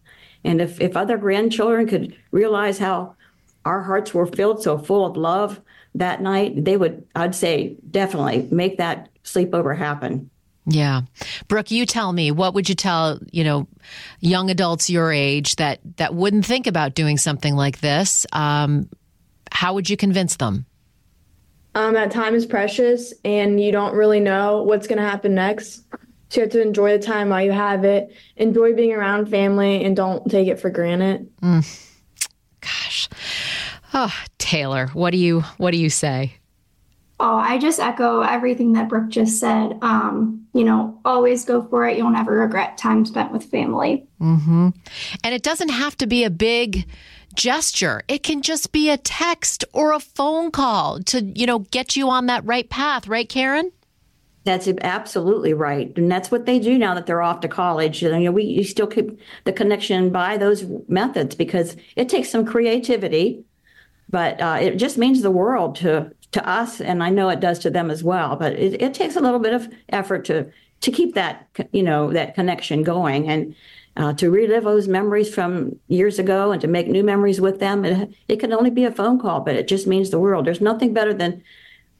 And 0.44 0.60
if, 0.60 0.80
if 0.80 0.96
other 0.96 1.18
grandchildren 1.18 1.86
could 1.86 2.16
realize 2.30 2.78
how 2.78 3.16
our 3.64 3.82
hearts 3.82 4.14
were 4.14 4.26
filled 4.26 4.62
so 4.62 4.78
full 4.78 5.04
of 5.04 5.16
love 5.16 5.60
that 5.94 6.22
night, 6.22 6.64
they 6.64 6.76
would, 6.76 7.06
I'd 7.14 7.34
say, 7.34 7.76
definitely 7.90 8.48
make 8.50 8.78
that 8.78 9.08
sleepover 9.24 9.76
happen. 9.76 10.30
Yeah. 10.66 11.02
Brooke, 11.48 11.70
you 11.70 11.86
tell 11.86 12.12
me, 12.12 12.30
what 12.30 12.54
would 12.54 12.68
you 12.68 12.74
tell, 12.74 13.18
you 13.32 13.44
know, 13.44 13.66
young 14.20 14.50
adults 14.50 14.90
your 14.90 15.12
age 15.12 15.56
that, 15.56 15.80
that 15.96 16.14
wouldn't 16.14 16.46
think 16.46 16.66
about 16.66 16.94
doing 16.94 17.16
something 17.16 17.56
like 17.56 17.80
this? 17.80 18.26
Um, 18.32 18.88
how 19.50 19.74
would 19.74 19.88
you 19.88 19.96
convince 19.96 20.36
them? 20.36 20.66
Um, 21.74 21.94
that 21.94 22.10
time 22.10 22.34
is 22.34 22.46
precious 22.46 23.14
and 23.24 23.60
you 23.60 23.72
don't 23.72 23.94
really 23.94 24.20
know 24.20 24.62
what's 24.62 24.86
going 24.86 24.98
to 24.98 25.04
happen 25.04 25.34
next. 25.34 25.84
So 26.28 26.40
you 26.40 26.42
have 26.42 26.50
to 26.52 26.62
enjoy 26.62 26.96
the 26.96 27.04
time 27.04 27.28
while 27.28 27.42
you 27.42 27.52
have 27.52 27.84
it, 27.84 28.14
enjoy 28.36 28.74
being 28.74 28.92
around 28.92 29.28
family, 29.28 29.84
and 29.84 29.96
don't 29.96 30.28
take 30.30 30.46
it 30.46 30.60
for 30.60 30.70
granted. 30.70 31.28
Mm. 31.40 31.88
Gosh. 32.60 33.08
Oh, 33.92 34.14
Taylor, 34.38 34.86
what 34.88 35.10
do 35.10 35.16
you 35.16 35.40
what 35.58 35.72
do 35.72 35.78
you 35.78 35.90
say? 35.90 36.39
Oh, 37.20 37.36
I 37.36 37.58
just 37.58 37.78
echo 37.78 38.22
everything 38.22 38.72
that 38.72 38.88
Brooke 38.88 39.10
just 39.10 39.38
said. 39.38 39.78
Um, 39.82 40.46
you 40.54 40.64
know, 40.64 40.98
always 41.04 41.44
go 41.44 41.62
for 41.62 41.86
it. 41.86 41.98
You'll 41.98 42.10
never 42.10 42.32
regret 42.32 42.78
time 42.78 43.04
spent 43.04 43.30
with 43.30 43.44
family. 43.44 44.06
Mm-hmm. 44.20 44.70
And 45.22 45.34
it 45.34 45.42
doesn't 45.42 45.68
have 45.68 45.96
to 45.98 46.06
be 46.06 46.24
a 46.24 46.30
big 46.30 46.86
gesture. 47.34 48.02
It 48.08 48.22
can 48.22 48.42
just 48.42 48.72
be 48.72 48.90
a 48.90 48.96
text 48.96 49.64
or 49.72 49.92
a 49.92 50.00
phone 50.00 50.50
call 50.50 51.00
to, 51.04 51.22
you 51.22 51.46
know, 51.46 51.60
get 51.60 51.94
you 51.94 52.08
on 52.08 52.26
that 52.26 52.44
right 52.44 52.68
path, 52.68 53.06
right, 53.06 53.28
Karen? 53.28 53.70
That's 54.44 54.66
absolutely 54.80 55.52
right. 55.52 55.92
And 55.98 56.10
that's 56.10 56.30
what 56.30 56.46
they 56.46 56.58
do 56.58 56.78
now 56.78 56.94
that 56.94 57.06
they're 57.06 57.22
off 57.22 57.40
to 57.40 57.48
college. 57.48 58.02
You 58.02 58.18
know, 58.18 58.32
we 58.32 58.44
you 58.44 58.64
still 58.64 58.86
keep 58.86 59.20
the 59.44 59.52
connection 59.52 60.10
by 60.10 60.38
those 60.38 60.64
methods 60.88 61.34
because 61.34 61.76
it 61.94 62.08
takes 62.08 62.30
some 62.30 62.46
creativity, 62.46 63.44
but 64.08 64.40
uh, 64.40 64.58
it 64.60 64.76
just 64.76 64.96
means 64.96 65.20
the 65.20 65.30
world 65.30 65.76
to 65.76 66.10
to 66.32 66.49
us, 66.49 66.80
and 66.80 67.02
I 67.02 67.10
know 67.10 67.28
it 67.28 67.40
does 67.40 67.58
to 67.60 67.70
them 67.70 67.90
as 67.90 68.04
well. 68.04 68.37
But 68.37 68.54
it, 68.54 68.80
it 68.80 68.94
takes 68.94 69.16
a 69.16 69.20
little 69.20 69.40
bit 69.40 69.52
of 69.52 69.68
effort 69.88 70.25
to 70.26 70.50
to 70.80 70.90
keep 70.90 71.14
that 71.14 71.49
you 71.72 71.82
know 71.82 72.12
that 72.12 72.34
connection 72.34 72.82
going 72.82 73.28
and 73.28 73.54
uh, 73.96 74.12
to 74.14 74.30
relive 74.30 74.64
those 74.64 74.88
memories 74.88 75.32
from 75.32 75.78
years 75.88 76.18
ago 76.18 76.52
and 76.52 76.60
to 76.60 76.68
make 76.68 76.87
new 76.87 77.02
memories 77.02 77.40
with 77.40 77.58
them. 77.58 77.84
It, 77.84 78.14
it 78.28 78.40
can 78.40 78.52
only 78.52 78.70
be 78.70 78.84
a 78.84 78.92
phone 78.92 79.18
call, 79.18 79.40
but 79.40 79.56
it 79.56 79.68
just 79.68 79.87
means 79.87 80.10
the 80.10 80.20
world. 80.20 80.46
There's 80.46 80.60
nothing 80.60 80.94
better 80.94 81.12
than 81.12 81.42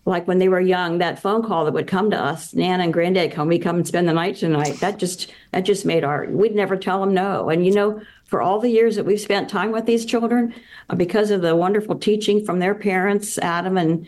like 0.05 0.27
when 0.27 0.39
they 0.39 0.49
were 0.49 0.61
young, 0.61 0.99
that 0.99 1.21
phone 1.21 1.43
call 1.43 1.65
that 1.65 1.75
would 1.75 1.87
come 1.87 2.11
to 2.11 2.19
us, 2.19 2.55
Nana 2.55 2.85
and 2.85 2.93
Granddad, 2.93 3.33
can 3.33 3.49
we 3.49 3.59
come 3.59 3.77
and 3.77 3.87
spend 3.87 4.09
the 4.09 4.13
night 4.13 4.37
tonight? 4.37 4.81
That 4.81 4.99
just 4.99 5.33
that 5.53 5.61
just 5.61 5.85
made 5.85 6.05
our 6.05 6.27
we'd 6.27 6.55
never 6.55 6.77
tell 6.77 7.01
them 7.01 7.13
no. 7.13 7.51
And 7.51 7.67
you 7.67 7.73
know, 7.73 8.01
for 8.25 8.41
all 8.41 8.61
the 8.61 8.71
years 8.71 8.97
that 8.97 9.05
we've 9.05 9.21
spent 9.21 9.51
time 9.51 9.73
with 9.73 9.87
these 9.87 10.07
children, 10.07 10.55
uh, 10.89 10.95
because 10.95 11.31
of 11.31 11.43
the 11.43 11.55
wonderful 11.55 11.99
teaching 11.99 12.45
from 12.45 12.61
their 12.61 12.75
parents, 12.75 13.37
Adam 13.39 13.77
and 13.77 14.07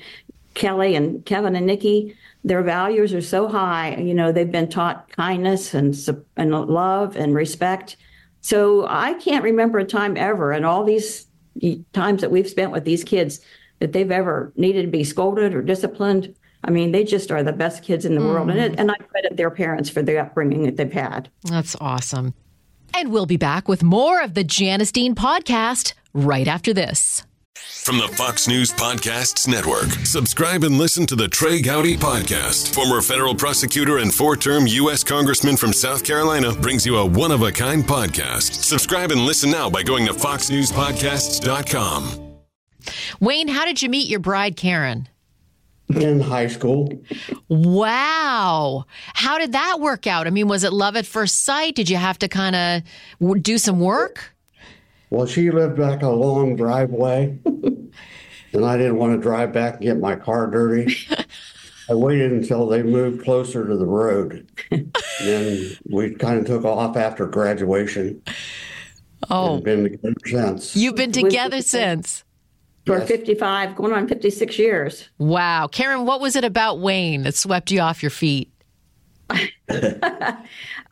Kelly 0.55 0.95
and 0.95 1.25
Kevin 1.27 1.57
and 1.57 1.67
Nikki, 1.67 2.17
their 2.43 2.63
values 2.63 3.13
are 3.13 3.23
so 3.23 3.49
high. 3.49 3.97
You 3.97 4.15
know, 4.15 4.33
they've 4.33 4.51
been 4.51 4.71
taught 4.71 5.11
kindness 5.11 5.75
and 5.75 5.95
and 6.37 6.51
love 6.51 7.17
and 7.17 7.35
respect. 7.35 7.97
So 8.41 8.87
I 8.89 9.15
can't 9.15 9.45
remember 9.45 9.79
a 9.79 9.85
time 9.85 10.17
ever 10.17 10.53
and 10.53 10.65
all 10.65 10.85
these 10.85 11.27
times 11.93 12.23
that 12.23 12.31
we've 12.31 12.49
spent 12.49 12.73
with 12.73 12.85
these 12.85 13.05
kids 13.05 13.41
that 13.83 13.93
they've 13.93 14.12
ever 14.12 14.53
needed 14.55 14.83
to 14.83 14.89
be 14.89 15.03
scolded 15.03 15.55
or 15.55 15.61
disciplined. 15.61 16.33
I 16.62 16.71
mean, 16.71 16.93
they 16.93 17.03
just 17.03 17.33
are 17.33 17.43
the 17.43 17.53
best 17.53 17.83
kids 17.83 18.05
in 18.05 18.15
the 18.15 18.21
mm. 18.21 18.33
world. 18.33 18.49
And, 18.49 18.61
it, 18.61 18.79
and 18.79 18.93
I 18.93 18.95
credit 18.95 19.37
their 19.37 19.51
parents 19.51 19.91
for 19.91 20.03
the 20.03 20.19
upbringing 20.19 20.62
that 20.62 20.77
they've 20.77 20.93
had. 20.93 21.29
That's 21.43 21.75
awesome. 21.81 22.33
And 22.97 23.11
we'll 23.11 23.27
be 23.27 23.37
back 23.37 23.67
with 23.67 23.83
more 23.83 24.23
of 24.23 24.35
the 24.35 24.45
Janice 24.45 24.93
Dean 24.93 25.17
podcast 25.17 25.95
right 26.15 26.47
after 26.47 26.73
this. 26.73 27.25
From 27.57 27.99
the 27.99 28.07
Fox 28.07 28.47
News 28.47 28.71
Podcasts 28.71 29.49
Network, 29.49 29.91
subscribe 30.07 30.62
and 30.62 30.79
listen 30.79 31.05
to 31.07 31.17
the 31.17 31.27
Trey 31.27 31.61
Gowdy 31.61 31.97
Podcast. 31.97 32.73
Former 32.73 33.03
federal 33.03 33.35
prosecutor 33.35 33.99
and 33.99 34.15
four 34.15 34.37
term 34.37 34.69
U.S. 34.69 35.03
Congressman 35.03 35.57
from 35.57 35.73
South 35.73 36.05
Carolina 36.05 36.53
brings 36.53 36.87
you 36.87 36.99
a 36.99 37.05
one 37.05 37.33
of 37.33 37.43
a 37.43 37.51
kind 37.51 37.83
podcast. 37.83 38.62
Subscribe 38.62 39.11
and 39.11 39.23
listen 39.23 39.51
now 39.51 39.69
by 39.69 39.83
going 39.83 40.07
to 40.07 40.12
FoxNewsPodcasts.com. 40.12 42.22
Wayne, 43.21 43.49
how 43.49 43.65
did 43.65 43.83
you 43.83 43.89
meet 43.89 44.09
your 44.09 44.21
bride, 44.21 44.57
Karen? 44.57 45.09
In 45.89 46.21
high 46.21 46.47
school. 46.47 46.91
Wow. 47.49 48.87
How 49.15 49.39
did 49.39 49.53
that 49.53 49.79
work 49.81 50.07
out? 50.07 50.27
I 50.27 50.31
mean, 50.31 50.49
was 50.49 50.65
it 50.65 50.73
love 50.73 50.97
at 50.97 51.07
first 51.07 51.45
sight? 51.45 51.75
Did 51.75 51.91
you 51.91 51.97
have 51.97 52.19
to 52.21 52.29
kind 52.29 52.57
of 52.57 53.43
do 53.43 53.59
some 53.59 53.81
work? 53.81 54.35
Well, 55.11 55.27
she 55.27 55.51
lived 55.51 55.77
back 55.77 56.03
a 56.03 56.09
long 56.09 56.57
driveway, 56.57 57.39
and 57.45 58.65
I 58.65 58.79
didn't 58.79 58.97
want 58.97 59.15
to 59.15 59.21
drive 59.21 59.53
back 59.53 59.75
and 59.75 59.83
get 59.83 60.01
my 60.01 60.17
car 60.17 60.47
dirty. 60.47 60.97
I 61.91 61.95
waited 61.95 62.33
until 62.33 62.67
they 62.67 62.83
moved 62.83 63.23
closer 63.23 63.67
to 63.67 63.77
the 63.77 63.85
road. 63.85 64.49
then 65.21 65.77
we 65.91 66.15
kind 66.15 66.39
of 66.39 66.47
took 66.47 66.65
off 66.65 66.97
after 66.97 67.27
graduation. 67.27 68.23
Oh, 69.29 69.61
been 69.61 69.85
together 69.85 70.15
since. 70.25 70.77
You've 70.77 70.97
been 70.97 71.12
together 71.12 71.61
since 71.61 72.25
for 72.87 72.99
yes. 72.99 73.09
55, 73.09 73.77
going 73.77 73.93
on 73.93 74.09
56 74.09 74.59
years. 74.59 75.09
Wow. 75.19 75.69
Karen, 75.69 76.05
what 76.05 76.21
was 76.21 76.37
it 76.37 76.45
about 76.45 76.81
Wayne 76.81 77.23
that 77.23 77.35
swept 77.35 77.71
you 77.71 77.81
off 77.81 78.03
your 78.03 78.11
feet? 78.11 78.53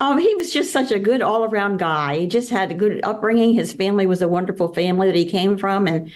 um, 0.00 0.18
he 0.18 0.34
was 0.36 0.52
just 0.52 0.72
such 0.72 0.90
a 0.92 0.98
good 0.98 1.20
all 1.20 1.44
around 1.44 1.78
guy. 1.78 2.18
He 2.20 2.26
just 2.26 2.50
had 2.50 2.70
a 2.70 2.74
good 2.74 3.00
upbringing. 3.02 3.54
His 3.54 3.72
family 3.72 4.06
was 4.06 4.22
a 4.22 4.28
wonderful 4.28 4.72
family 4.72 5.08
that 5.08 5.16
he 5.16 5.24
came 5.24 5.58
from. 5.58 5.86
And 5.86 6.12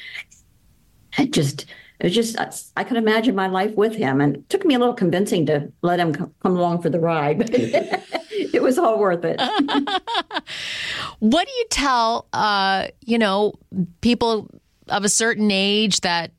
it 1.19 1.33
just, 1.33 1.67
it 1.99 2.05
was 2.05 2.15
just, 2.15 2.37
I 2.77 2.85
could 2.85 2.97
imagine 2.97 3.35
my 3.35 3.49
life 3.49 3.75
with 3.75 3.95
him. 3.95 4.21
And 4.21 4.37
it 4.37 4.49
took 4.49 4.65
me 4.65 4.75
a 4.75 4.79
little 4.79 4.95
convincing 4.95 5.47
to 5.47 5.71
let 5.83 6.01
him 6.01 6.15
come 6.15 6.33
along 6.57 6.83
for 6.83 6.89
the 6.89 7.01
ride. 7.01 7.39
But 7.39 7.51
it 7.53 8.63
was 8.63 8.79
all 8.79 8.99
worth 8.99 9.25
it. 9.25 9.41
what 11.19 11.47
do 11.47 11.53
you 11.53 11.67
tell, 11.71 12.29
uh, 12.33 12.89
you 13.01 13.19
know, 13.19 13.55
people 14.01 14.49
of 14.89 15.05
a 15.05 15.09
certain 15.09 15.51
age 15.51 16.01
that 16.01 16.33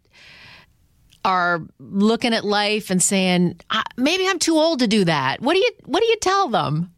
are 1.23 1.61
looking 1.79 2.33
at 2.33 2.45
life 2.45 2.89
and 2.89 3.01
saying, 3.01 3.59
maybe 3.97 4.27
I'm 4.27 4.39
too 4.39 4.57
old 4.57 4.79
to 4.79 4.87
do 4.87 5.03
that. 5.05 5.41
What 5.41 5.53
do 5.53 5.59
you 5.59 5.71
What 5.85 6.01
do 6.01 6.05
you 6.05 6.17
tell 6.17 6.47
them? 6.47 6.91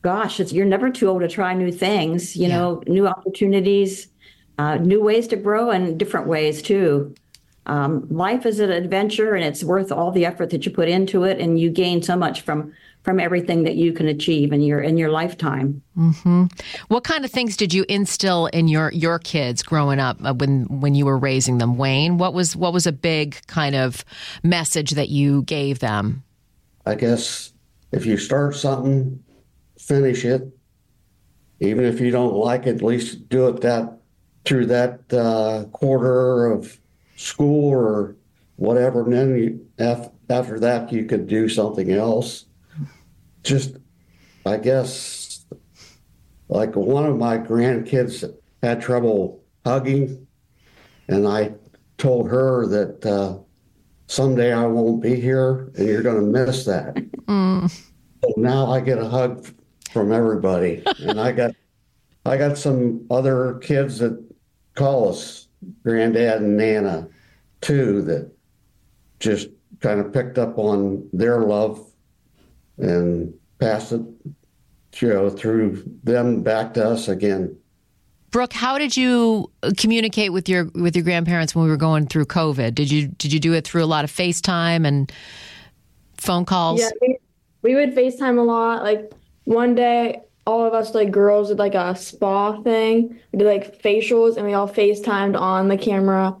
Gosh, 0.00 0.40
you're 0.40 0.66
never 0.66 0.90
too 0.90 1.08
old 1.08 1.20
to 1.20 1.28
try 1.28 1.52
new 1.54 1.70
things. 1.70 2.34
You 2.34 2.48
yeah. 2.48 2.56
know, 2.56 2.82
new 2.86 3.06
opportunities, 3.06 4.08
uh, 4.58 4.76
new 4.76 5.02
ways 5.02 5.28
to 5.28 5.36
grow, 5.36 5.70
and 5.70 5.98
different 5.98 6.26
ways 6.26 6.62
too. 6.62 7.14
Um, 7.66 8.08
life 8.10 8.44
is 8.46 8.58
an 8.58 8.72
adventure, 8.72 9.34
and 9.34 9.44
it's 9.44 9.62
worth 9.62 9.92
all 9.92 10.10
the 10.10 10.24
effort 10.24 10.50
that 10.50 10.64
you 10.66 10.72
put 10.72 10.88
into 10.88 11.24
it, 11.24 11.38
and 11.38 11.60
you 11.60 11.70
gain 11.70 12.02
so 12.02 12.16
much 12.16 12.40
from 12.40 12.72
from 13.02 13.18
everything 13.18 13.64
that 13.64 13.74
you 13.74 13.92
can 13.92 14.06
achieve 14.06 14.52
in 14.52 14.62
your 14.62 14.80
in 14.80 14.96
your 14.96 15.10
lifetime. 15.10 15.82
Mm-hmm. 15.96 16.44
What 16.88 17.04
kind 17.04 17.24
of 17.24 17.30
things 17.30 17.56
did 17.56 17.74
you 17.74 17.84
instill 17.88 18.46
in 18.46 18.68
your 18.68 18.92
your 18.92 19.18
kids 19.18 19.62
growing 19.62 19.98
up 19.98 20.18
uh, 20.24 20.34
when 20.34 20.80
when 20.80 20.94
you 20.94 21.04
were 21.04 21.18
raising 21.18 21.58
them, 21.58 21.76
Wayne? 21.76 22.18
What 22.18 22.32
was 22.32 22.54
what 22.56 22.72
was 22.72 22.86
a 22.86 22.92
big 22.92 23.44
kind 23.46 23.74
of 23.74 24.04
message 24.42 24.92
that 24.92 25.08
you 25.08 25.42
gave 25.42 25.80
them? 25.80 26.22
I 26.86 26.94
guess 26.94 27.52
if 27.90 28.06
you 28.06 28.16
start 28.16 28.54
something, 28.56 29.22
finish 29.78 30.24
it. 30.24 30.42
Even 31.60 31.84
if 31.84 32.00
you 32.00 32.10
don't 32.10 32.34
like 32.34 32.66
it, 32.66 32.76
at 32.76 32.82
least 32.82 33.28
do 33.28 33.48
it 33.48 33.60
that 33.60 33.98
through 34.44 34.66
that 34.66 35.12
uh, 35.12 35.64
quarter 35.72 36.46
of 36.46 36.78
school 37.16 37.70
or 37.70 38.16
whatever. 38.56 39.04
And 39.04 39.12
then 39.12 39.36
you, 39.36 39.66
after 40.28 40.58
that, 40.58 40.92
you 40.92 41.04
could 41.04 41.28
do 41.28 41.48
something 41.48 41.92
else 41.92 42.46
just, 43.42 43.76
I 44.46 44.56
guess, 44.56 45.44
like 46.48 46.76
one 46.76 47.06
of 47.06 47.16
my 47.16 47.38
grandkids 47.38 48.30
had 48.62 48.80
trouble 48.80 49.42
hugging, 49.64 50.26
and 51.08 51.26
I 51.26 51.54
told 51.98 52.28
her 52.28 52.66
that 52.66 53.06
uh, 53.06 53.38
someday 54.06 54.52
I 54.52 54.66
won't 54.66 55.02
be 55.02 55.20
here, 55.20 55.70
and 55.76 55.86
you're 55.86 56.02
going 56.02 56.20
to 56.20 56.44
miss 56.46 56.64
that. 56.64 56.94
Mm. 57.26 57.70
So 57.70 58.34
now 58.36 58.70
I 58.70 58.80
get 58.80 58.98
a 58.98 59.08
hug 59.08 59.48
from 59.90 60.12
everybody, 60.12 60.82
and 61.00 61.20
I 61.20 61.32
got 61.32 61.52
I 62.24 62.36
got 62.36 62.56
some 62.56 63.06
other 63.10 63.58
kids 63.62 63.98
that 63.98 64.22
call 64.74 65.08
us 65.08 65.48
granddad 65.82 66.42
and 66.42 66.56
nana 66.56 67.08
too 67.60 68.02
that 68.02 68.32
just 69.18 69.48
kind 69.80 70.00
of 70.00 70.12
picked 70.12 70.38
up 70.38 70.58
on 70.58 71.08
their 71.12 71.40
love 71.40 71.91
and 72.78 73.32
pass 73.58 73.92
it, 73.92 74.02
you 74.96 75.08
know, 75.08 75.30
through 75.30 75.82
them 76.04 76.42
back 76.42 76.74
to 76.74 76.86
us 76.86 77.08
again. 77.08 77.56
Brooke, 78.30 78.52
how 78.54 78.78
did 78.78 78.96
you 78.96 79.50
communicate 79.76 80.32
with 80.32 80.48
your 80.48 80.64
with 80.74 80.96
your 80.96 81.04
grandparents 81.04 81.54
when 81.54 81.64
we 81.64 81.70
were 81.70 81.76
going 81.76 82.06
through 82.06 82.24
COVID? 82.26 82.74
Did 82.74 82.90
you 82.90 83.08
did 83.08 83.32
you 83.32 83.38
do 83.38 83.52
it 83.52 83.66
through 83.66 83.84
a 83.84 83.86
lot 83.86 84.04
of 84.04 84.10
FaceTime 84.10 84.86
and 84.86 85.12
phone 86.16 86.46
calls? 86.46 86.80
Yeah, 86.80 86.90
we, 87.02 87.18
we 87.60 87.74
would 87.74 87.94
FaceTime 87.94 88.38
a 88.38 88.42
lot. 88.42 88.82
Like 88.82 89.12
one 89.44 89.74
day, 89.74 90.22
all 90.46 90.64
of 90.64 90.72
us 90.72 90.94
like 90.94 91.10
girls 91.10 91.48
did 91.48 91.58
like 91.58 91.74
a 91.74 91.94
spa 91.94 92.60
thing. 92.62 93.20
We 93.32 93.38
did 93.38 93.46
like 93.46 93.82
facials 93.82 94.36
and 94.36 94.46
we 94.46 94.54
all 94.54 94.68
FaceTimed 94.68 95.38
on 95.38 95.68
the 95.68 95.76
camera 95.76 96.34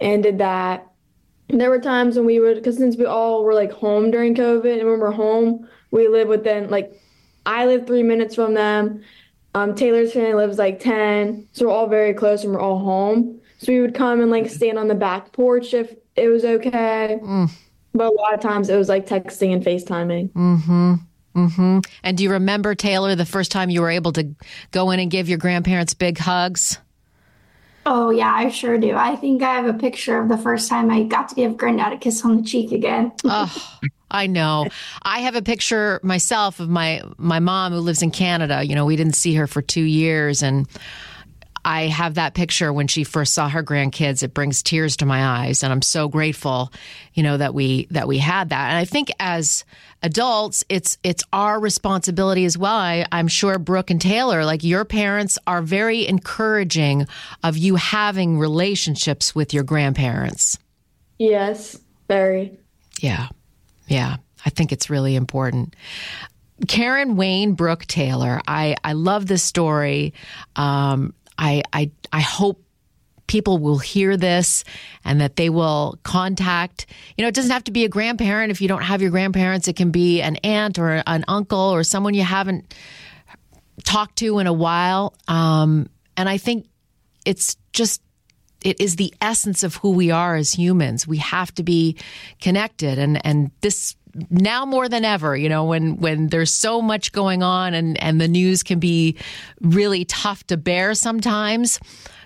and 0.00 0.22
did 0.22 0.38
that. 0.38 0.86
And 1.48 1.60
there 1.60 1.70
were 1.70 1.80
times 1.80 2.16
when 2.16 2.26
we 2.26 2.40
would, 2.40 2.56
because 2.56 2.76
since 2.76 2.96
we 2.96 3.06
all 3.06 3.42
were 3.42 3.54
like 3.54 3.72
home 3.72 4.10
during 4.10 4.34
COVID 4.34 4.80
and 4.80 4.88
when 4.88 5.00
we're 5.00 5.10
home, 5.10 5.66
we 5.90 6.08
live 6.08 6.28
within 6.28 6.70
like, 6.70 6.92
I 7.46 7.66
live 7.66 7.86
three 7.86 8.02
minutes 8.02 8.34
from 8.34 8.54
them. 8.54 9.02
Um, 9.54 9.74
Taylor's 9.74 10.12
family 10.12 10.34
lives 10.34 10.58
like 10.58 10.80
10. 10.80 11.48
So 11.52 11.66
we're 11.66 11.72
all 11.72 11.88
very 11.88 12.14
close 12.14 12.44
and 12.44 12.52
we're 12.52 12.60
all 12.60 12.78
home. 12.78 13.40
So 13.58 13.72
we 13.72 13.80
would 13.80 13.94
come 13.94 14.20
and 14.20 14.30
like 14.30 14.48
stand 14.48 14.78
on 14.78 14.88
the 14.88 14.94
back 14.94 15.32
porch 15.32 15.74
if 15.74 15.94
it 16.16 16.28
was 16.28 16.44
okay. 16.44 17.18
But 17.94 18.12
a 18.12 18.14
lot 18.14 18.34
of 18.34 18.40
times 18.40 18.68
it 18.68 18.76
was 18.76 18.88
like 18.88 19.06
texting 19.06 19.52
and 19.52 19.64
FaceTiming. 19.64 20.30
Mm-hmm. 20.30 20.94
Mm-hmm. 21.34 21.78
And 22.02 22.16
do 22.16 22.24
you 22.24 22.30
remember, 22.30 22.74
Taylor, 22.74 23.14
the 23.14 23.26
first 23.26 23.50
time 23.50 23.70
you 23.70 23.80
were 23.80 23.90
able 23.90 24.12
to 24.12 24.28
go 24.70 24.90
in 24.90 25.00
and 25.00 25.10
give 25.10 25.28
your 25.28 25.38
grandparents 25.38 25.94
big 25.94 26.18
hugs? 26.18 26.78
Oh, 27.86 28.10
yeah, 28.10 28.32
I 28.32 28.50
sure 28.50 28.76
do. 28.76 28.94
I 28.94 29.16
think 29.16 29.42
I 29.42 29.54
have 29.54 29.66
a 29.66 29.72
picture 29.78 30.18
of 30.18 30.28
the 30.28 30.36
first 30.36 30.68
time 30.68 30.90
I 30.90 31.04
got 31.04 31.28
to 31.30 31.34
give 31.34 31.56
Granddad 31.56 31.94
a 31.94 31.96
kiss 31.96 32.24
on 32.24 32.36
the 32.36 32.42
cheek 32.42 32.72
again. 32.72 33.12
oh, 33.24 33.78
I 34.10 34.26
know. 34.26 34.66
I 35.02 35.20
have 35.20 35.36
a 35.36 35.42
picture 35.42 36.00
myself 36.02 36.60
of 36.60 36.68
my 36.68 37.02
my 37.16 37.40
mom 37.40 37.72
who 37.72 37.80
lives 37.80 38.02
in 38.02 38.10
Canada. 38.10 38.64
You 38.64 38.74
know, 38.74 38.84
we 38.84 38.96
didn't 38.96 39.16
see 39.16 39.34
her 39.34 39.46
for 39.46 39.62
two 39.62 39.82
years, 39.82 40.42
and 40.42 40.66
I 41.64 41.88
have 41.88 42.14
that 42.14 42.32
picture 42.32 42.72
when 42.72 42.86
she 42.86 43.04
first 43.04 43.34
saw 43.34 43.48
her 43.48 43.62
grandkids. 43.62 44.22
It 44.22 44.32
brings 44.32 44.62
tears 44.62 44.96
to 44.98 45.06
my 45.06 45.44
eyes, 45.44 45.62
and 45.62 45.70
I'm 45.70 45.82
so 45.82 46.08
grateful, 46.08 46.72
you 47.12 47.22
know, 47.22 47.36
that 47.36 47.52
we 47.52 47.86
that 47.90 48.08
we 48.08 48.16
had 48.16 48.48
that. 48.50 48.70
And 48.70 48.78
I 48.78 48.86
think 48.86 49.10
as 49.20 49.66
adults, 50.02 50.64
it's 50.68 50.96
it's 51.02 51.24
our 51.32 51.60
responsibility 51.60 52.44
as 52.46 52.56
well. 52.56 52.76
I, 52.76 53.06
I'm 53.12 53.28
sure 53.28 53.58
Brooke 53.58 53.90
and 53.90 54.00
Taylor, 54.00 54.46
like 54.46 54.64
your 54.64 54.86
parents, 54.86 55.38
are 55.46 55.60
very 55.60 56.06
encouraging 56.06 57.06
of 57.42 57.58
you 57.58 57.74
having 57.76 58.38
relationships 58.38 59.34
with 59.34 59.52
your 59.52 59.64
grandparents. 59.64 60.58
Yes, 61.18 61.78
very. 62.08 62.58
Yeah, 63.00 63.28
yeah. 63.88 64.16
I 64.44 64.50
think 64.50 64.72
it's 64.72 64.88
really 64.88 65.16
important. 65.16 65.74
Karen 66.66 67.16
Wayne 67.16 67.54
Brooke 67.54 67.86
Taylor. 67.86 68.40
I, 68.46 68.76
I 68.82 68.92
love 68.92 69.26
this 69.26 69.42
story. 69.42 70.14
Um, 70.56 71.14
I, 71.36 71.62
I, 71.72 71.90
I 72.12 72.20
hope 72.20 72.62
people 73.26 73.58
will 73.58 73.78
hear 73.78 74.16
this 74.16 74.64
and 75.04 75.20
that 75.20 75.36
they 75.36 75.50
will 75.50 75.98
contact 76.02 76.86
you 77.14 77.22
know 77.22 77.28
it 77.28 77.34
doesn't 77.34 77.50
have 77.50 77.62
to 77.62 77.70
be 77.70 77.84
a 77.84 77.88
grandparent 77.88 78.50
if 78.50 78.62
you 78.62 78.66
don't 78.66 78.82
have 78.82 79.02
your 79.02 79.10
grandparents 79.10 79.68
it 79.68 79.76
can 79.76 79.90
be 79.90 80.22
an 80.22 80.36
aunt 80.36 80.78
or 80.78 81.02
an 81.06 81.26
uncle 81.28 81.58
or 81.58 81.84
someone 81.84 82.14
you 82.14 82.22
haven't 82.22 82.74
talked 83.84 84.16
to 84.16 84.38
in 84.38 84.46
a 84.46 84.52
while 84.52 85.14
um, 85.28 85.90
and 86.16 86.26
i 86.26 86.38
think 86.38 86.66
it's 87.26 87.58
just 87.74 88.00
it 88.68 88.80
is 88.80 88.96
the 88.96 89.12
essence 89.20 89.62
of 89.62 89.76
who 89.76 89.90
we 89.90 90.10
are 90.10 90.36
as 90.36 90.52
humans 90.52 91.06
we 91.06 91.18
have 91.18 91.54
to 91.54 91.62
be 91.62 91.96
connected 92.40 92.98
and 92.98 93.24
and 93.26 93.50
this 93.60 93.96
now 94.30 94.64
more 94.64 94.88
than 94.88 95.04
ever, 95.04 95.36
you 95.36 95.48
know, 95.48 95.64
when 95.64 95.98
when 95.98 96.28
there's 96.28 96.52
so 96.52 96.80
much 96.80 97.12
going 97.12 97.42
on 97.42 97.74
and 97.74 98.02
and 98.02 98.20
the 98.20 98.28
news 98.28 98.62
can 98.62 98.78
be 98.78 99.16
really 99.60 100.04
tough 100.04 100.44
to 100.44 100.56
bear 100.56 100.94
sometimes, 100.94 101.78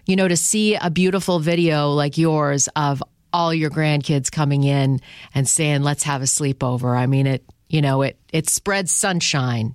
you 0.07 0.17
know, 0.17 0.29
to 0.29 0.37
see 0.37 0.75
a 0.77 0.91
beautiful 0.91 1.39
video 1.39 1.91
like 1.91 2.19
yours 2.19 2.69
of 2.77 3.03
all 3.33 3.53
your 3.53 3.71
grandkids 3.71 4.31
coming 4.31 4.63
in 4.65 5.01
and 5.35 5.49
saying, 5.49 5.83
"Let's 5.83 6.03
have 6.05 6.23
a 6.23 6.27
sleepover." 6.27 6.97
I 6.97 7.07
mean, 7.07 7.27
it 7.27 7.45
you 7.69 7.81
know, 7.81 8.03
it 8.03 8.19
it 8.33 8.49
spreads 8.49 8.93
sunshine. 8.93 9.75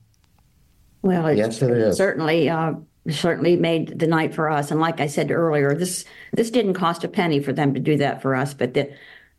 Well, 1.01 1.27
it 1.27 1.37
Yes, 1.37 1.61
it 1.61 1.71
is. 1.71 1.97
certainly 1.97 2.49
uh, 2.49 2.73
certainly 3.09 3.55
made 3.55 3.99
the 3.99 4.07
night 4.07 4.33
for 4.33 4.49
us. 4.49 4.71
And 4.71 4.79
like 4.79 4.99
I 4.99 5.07
said 5.07 5.31
earlier, 5.31 5.73
this 5.73 6.05
this 6.33 6.51
didn't 6.51 6.73
cost 6.73 7.03
a 7.03 7.07
penny 7.07 7.39
for 7.39 7.53
them 7.53 7.73
to 7.73 7.79
do 7.79 7.97
that 7.97 8.21
for 8.21 8.35
us, 8.35 8.53
but 8.53 8.73
the 8.73 8.93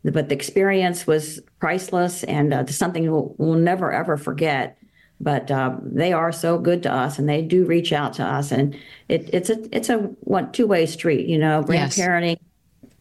but 0.04 0.28
the 0.28 0.34
experience 0.34 1.06
was 1.06 1.40
priceless 1.60 2.24
and 2.24 2.54
uh, 2.54 2.66
something 2.66 3.10
we'll, 3.10 3.34
we'll 3.38 3.58
never 3.58 3.92
ever 3.92 4.16
forget. 4.16 4.78
But 5.20 5.50
uh, 5.50 5.76
they 5.82 6.12
are 6.12 6.30
so 6.30 6.58
good 6.58 6.84
to 6.84 6.92
us, 6.92 7.18
and 7.18 7.28
they 7.28 7.42
do 7.42 7.64
reach 7.66 7.92
out 7.92 8.12
to 8.14 8.24
us, 8.24 8.52
and 8.52 8.76
it, 9.08 9.28
it's 9.32 9.50
a 9.50 9.76
it's 9.76 9.88
a 9.88 9.98
one 10.20 10.52
two 10.52 10.66
way 10.66 10.86
street, 10.86 11.26
you 11.26 11.38
know. 11.38 11.64
Yes. 11.68 11.96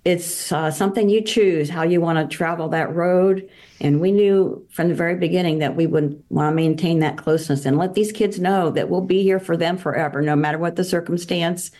It's 0.07 0.53
uh, 0.53 0.71
something 0.71 1.09
you 1.09 1.19
choose 1.21 1.69
how 1.69 1.83
you 1.83 1.99
want 1.99 2.17
to 2.17 2.33
travel 2.33 2.69
that 2.69 2.95
road. 2.95 3.49
And 3.81 3.99
we 3.99 4.13
knew 4.13 4.65
from 4.69 4.87
the 4.87 4.95
very 4.95 5.15
beginning 5.15 5.59
that 5.59 5.75
we 5.75 5.85
would 5.85 6.23
want 6.29 6.49
to 6.49 6.55
maintain 6.55 6.99
that 6.99 7.17
closeness 7.17 7.65
and 7.65 7.77
let 7.77 7.93
these 7.93 8.13
kids 8.13 8.39
know 8.39 8.69
that 8.69 8.87
we'll 8.87 9.01
be 9.01 9.21
here 9.21 9.37
for 9.37 9.57
them 9.57 9.77
forever, 9.77 10.21
no 10.21 10.33
matter 10.33 10.57
what 10.57 10.77
the 10.77 10.85
circumstance. 10.85 11.71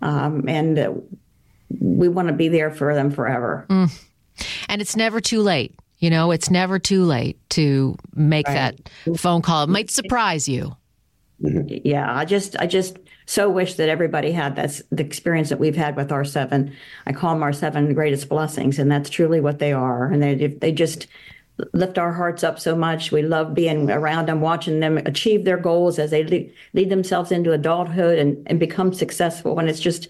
Um, 0.00 0.48
and 0.48 0.78
uh, 0.78 0.92
we 1.80 2.06
want 2.06 2.28
to 2.28 2.34
be 2.34 2.46
there 2.46 2.70
for 2.70 2.94
them 2.94 3.10
forever. 3.10 3.66
And 4.68 4.80
it's 4.80 4.94
never 4.94 5.20
too 5.20 5.40
late. 5.40 5.74
You 5.98 6.10
know, 6.10 6.30
it's 6.30 6.50
never 6.50 6.78
too 6.78 7.02
late 7.02 7.36
to 7.50 7.96
make 8.14 8.46
that 8.46 8.88
phone 9.16 9.42
call. 9.42 9.64
It 9.64 9.70
might 9.70 9.90
surprise 9.90 10.48
you. 10.48 10.76
Yeah, 11.40 12.14
I 12.14 12.26
just, 12.26 12.56
I 12.60 12.68
just 12.68 12.96
so 13.26 13.48
wish 13.48 13.74
that 13.74 13.88
everybody 13.88 14.32
had 14.32 14.56
that's 14.56 14.82
the 14.90 15.04
experience 15.04 15.48
that 15.48 15.60
we've 15.60 15.76
had 15.76 15.96
with 15.96 16.12
our 16.12 16.24
seven. 16.24 16.74
I 17.06 17.12
call 17.12 17.34
them 17.34 17.42
our 17.42 17.52
seven 17.52 17.94
greatest 17.94 18.28
blessings, 18.28 18.78
and 18.78 18.90
that's 18.90 19.10
truly 19.10 19.40
what 19.40 19.58
they 19.58 19.72
are. 19.72 20.06
And 20.06 20.22
they, 20.22 20.46
they 20.48 20.72
just 20.72 21.06
lift 21.72 21.98
our 21.98 22.12
hearts 22.12 22.42
up 22.42 22.58
so 22.58 22.74
much. 22.74 23.12
We 23.12 23.22
love 23.22 23.54
being 23.54 23.90
around 23.90 24.26
them, 24.26 24.40
watching 24.40 24.80
them 24.80 24.98
achieve 24.98 25.44
their 25.44 25.58
goals 25.58 25.98
as 25.98 26.10
they 26.10 26.24
lead, 26.24 26.52
lead 26.72 26.90
themselves 26.90 27.30
into 27.30 27.52
adulthood 27.52 28.18
and, 28.18 28.42
and 28.46 28.58
become 28.58 28.92
successful. 28.92 29.58
And 29.58 29.68
it's 29.68 29.80
just, 29.80 30.08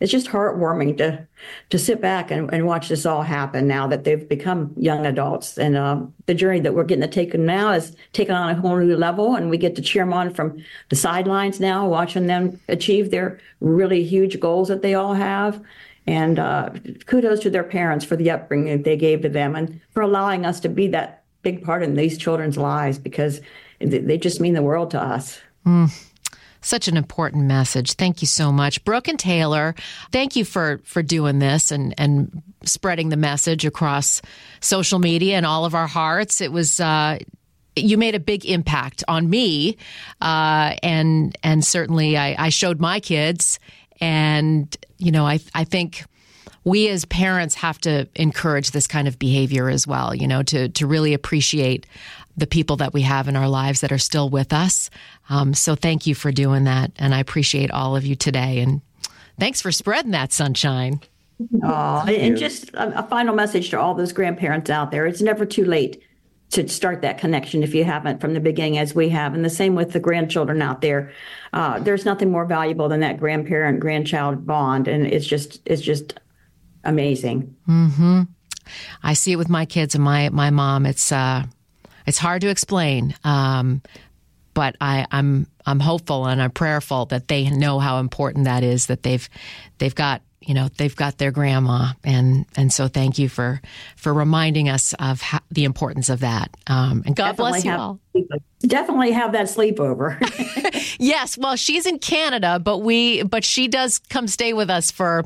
it's 0.00 0.12
just 0.12 0.28
heartwarming 0.28 0.98
to 0.98 1.26
to 1.70 1.78
sit 1.78 2.00
back 2.00 2.30
and, 2.30 2.52
and 2.52 2.66
watch 2.66 2.88
this 2.88 3.06
all 3.06 3.22
happen 3.22 3.66
now 3.66 3.86
that 3.86 4.04
they've 4.04 4.28
become 4.28 4.72
young 4.76 5.06
adults. 5.06 5.58
And 5.58 5.76
uh, 5.76 6.02
the 6.26 6.34
journey 6.34 6.60
that 6.60 6.74
we're 6.74 6.84
getting 6.84 7.02
to 7.02 7.08
take 7.08 7.32
them 7.32 7.46
now 7.46 7.72
is 7.72 7.96
taken 8.12 8.34
on 8.34 8.50
a 8.50 8.54
whole 8.54 8.76
new 8.76 8.96
level, 8.96 9.36
and 9.36 9.50
we 9.50 9.58
get 9.58 9.76
to 9.76 9.82
cheer 9.82 10.04
them 10.04 10.12
on 10.12 10.32
from 10.32 10.62
the 10.88 10.96
sidelines 10.96 11.60
now, 11.60 11.86
watching 11.88 12.26
them 12.26 12.60
achieve 12.68 13.10
their 13.10 13.40
really 13.60 14.04
huge 14.04 14.40
goals 14.40 14.68
that 14.68 14.82
they 14.82 14.94
all 14.94 15.14
have. 15.14 15.60
And 16.06 16.38
uh, 16.38 16.70
kudos 17.06 17.40
to 17.40 17.50
their 17.50 17.64
parents 17.64 18.04
for 18.04 18.16
the 18.16 18.30
upbringing 18.30 18.82
they 18.82 18.96
gave 18.96 19.22
to 19.22 19.28
them 19.28 19.56
and 19.56 19.80
for 19.92 20.02
allowing 20.02 20.44
us 20.44 20.60
to 20.60 20.68
be 20.68 20.88
that 20.88 21.22
big 21.42 21.64
part 21.64 21.82
in 21.82 21.94
these 21.94 22.18
children's 22.18 22.58
lives 22.58 22.98
because 22.98 23.40
they 23.78 23.98
they 23.98 24.18
just 24.18 24.40
mean 24.40 24.54
the 24.54 24.62
world 24.62 24.90
to 24.90 25.00
us. 25.00 25.40
Such 26.64 26.88
an 26.88 26.96
important 26.96 27.44
message. 27.44 27.92
Thank 27.92 28.22
you 28.22 28.26
so 28.26 28.50
much, 28.50 28.82
Brooke 28.84 29.06
and 29.06 29.18
Taylor. 29.18 29.74
Thank 30.12 30.34
you 30.34 30.46
for 30.46 30.80
for 30.84 31.02
doing 31.02 31.38
this 31.38 31.70
and 31.70 31.94
and 31.98 32.42
spreading 32.64 33.10
the 33.10 33.18
message 33.18 33.66
across 33.66 34.22
social 34.60 34.98
media 34.98 35.36
and 35.36 35.44
all 35.44 35.66
of 35.66 35.74
our 35.74 35.86
hearts. 35.86 36.40
It 36.40 36.52
was. 36.52 36.80
Uh, 36.80 37.18
you 37.76 37.98
made 37.98 38.14
a 38.14 38.20
big 38.20 38.46
impact 38.46 39.02
on 39.08 39.28
me, 39.28 39.76
uh, 40.20 40.76
and 40.82 41.36
and 41.42 41.64
certainly 41.64 42.16
I, 42.16 42.46
I 42.46 42.48
showed 42.48 42.80
my 42.80 43.00
kids, 43.00 43.58
and 44.00 44.74
you 44.96 45.10
know 45.10 45.26
I 45.26 45.40
I 45.54 45.64
think 45.64 46.04
we 46.62 46.88
as 46.88 47.04
parents 47.04 47.56
have 47.56 47.78
to 47.80 48.08
encourage 48.14 48.70
this 48.70 48.86
kind 48.86 49.06
of 49.08 49.18
behavior 49.18 49.68
as 49.68 49.86
well. 49.86 50.14
You 50.14 50.28
know 50.28 50.42
to 50.44 50.68
to 50.68 50.86
really 50.86 51.14
appreciate 51.14 51.86
the 52.36 52.46
people 52.46 52.76
that 52.76 52.92
we 52.92 53.02
have 53.02 53.28
in 53.28 53.36
our 53.36 53.48
lives 53.48 53.80
that 53.80 53.92
are 53.92 53.98
still 53.98 54.28
with 54.28 54.52
us. 54.52 54.90
Um, 55.30 55.54
so 55.54 55.74
thank 55.74 56.06
you 56.06 56.14
for 56.14 56.32
doing 56.32 56.64
that, 56.64 56.92
and 56.96 57.14
I 57.14 57.20
appreciate 57.20 57.70
all 57.70 57.96
of 57.96 58.04
you 58.04 58.16
today. 58.16 58.60
And 58.60 58.80
thanks 59.38 59.60
for 59.60 59.72
spreading 59.72 60.12
that 60.12 60.32
sunshine. 60.32 61.00
Aw, 61.62 62.06
and 62.06 62.36
just 62.36 62.70
a, 62.74 63.00
a 63.00 63.02
final 63.04 63.34
message 63.34 63.70
to 63.70 63.80
all 63.80 63.94
those 63.94 64.12
grandparents 64.12 64.70
out 64.70 64.90
there: 64.90 65.06
it's 65.06 65.20
never 65.20 65.44
too 65.44 65.64
late 65.64 66.02
to 66.50 66.68
start 66.68 67.02
that 67.02 67.18
connection 67.18 67.64
if 67.64 67.74
you 67.74 67.82
haven't 67.84 68.20
from 68.20 68.34
the 68.34 68.40
beginning, 68.40 68.78
as 68.78 68.94
we 68.94 69.08
have, 69.08 69.34
and 69.34 69.44
the 69.44 69.50
same 69.50 69.74
with 69.74 69.92
the 69.92 69.98
grandchildren 69.98 70.62
out 70.62 70.80
there. 70.80 71.12
Uh, 71.52 71.80
there's 71.80 72.04
nothing 72.04 72.30
more 72.30 72.44
valuable 72.44 72.88
than 72.88 73.00
that 73.00 73.18
grandparent 73.18 73.80
grandchild 73.80 74.46
bond, 74.46 74.86
and 74.86 75.06
it's 75.06 75.26
just 75.26 75.60
it's 75.66 75.82
just 75.82 76.20
amazing. 76.84 77.54
hmm 77.66 78.22
I 79.02 79.12
see 79.12 79.32
it 79.32 79.36
with 79.36 79.48
my 79.48 79.66
kids 79.66 79.94
and 79.94 80.04
my 80.04 80.28
my 80.30 80.50
mom. 80.50 80.86
It's 80.86 81.10
uh, 81.10 81.44
it's 82.06 82.18
hard 82.18 82.42
to 82.42 82.48
explain, 82.48 83.14
um, 83.24 83.82
but 84.52 84.76
I, 84.80 85.06
I'm 85.10 85.46
I'm 85.66 85.80
hopeful 85.80 86.26
and 86.26 86.40
I'm 86.40 86.50
prayerful 86.50 87.06
that 87.06 87.28
they 87.28 87.50
know 87.50 87.78
how 87.78 87.98
important 87.98 88.44
that 88.44 88.62
is. 88.62 88.86
That 88.86 89.02
they've 89.02 89.28
they've 89.78 89.94
got 89.94 90.22
you 90.46 90.54
know 90.54 90.68
they've 90.76 90.94
got 90.94 91.18
their 91.18 91.30
grandma, 91.30 91.92
and 92.02 92.46
and 92.56 92.72
so 92.72 92.88
thank 92.88 93.18
you 93.18 93.28
for 93.28 93.60
for 93.96 94.12
reminding 94.12 94.68
us 94.68 94.94
of 94.94 95.20
how, 95.20 95.40
the 95.50 95.64
importance 95.64 96.08
of 96.08 96.20
that. 96.20 96.50
Um, 96.66 97.02
and 97.06 97.16
God 97.16 97.36
bless 97.36 97.64
you 97.64 97.72
all. 97.72 98.00
Definitely 98.60 99.12
have 99.12 99.32
that 99.32 99.46
sleepover. 99.46 100.18
Yes, 100.98 101.36
well, 101.36 101.56
she's 101.56 101.86
in 101.86 101.98
Canada, 101.98 102.58
but 102.58 102.78
we 102.78 103.22
but 103.22 103.44
she 103.44 103.68
does 103.68 103.98
come 103.98 104.26
stay 104.26 104.52
with 104.52 104.70
us 104.70 104.90
for 104.90 105.24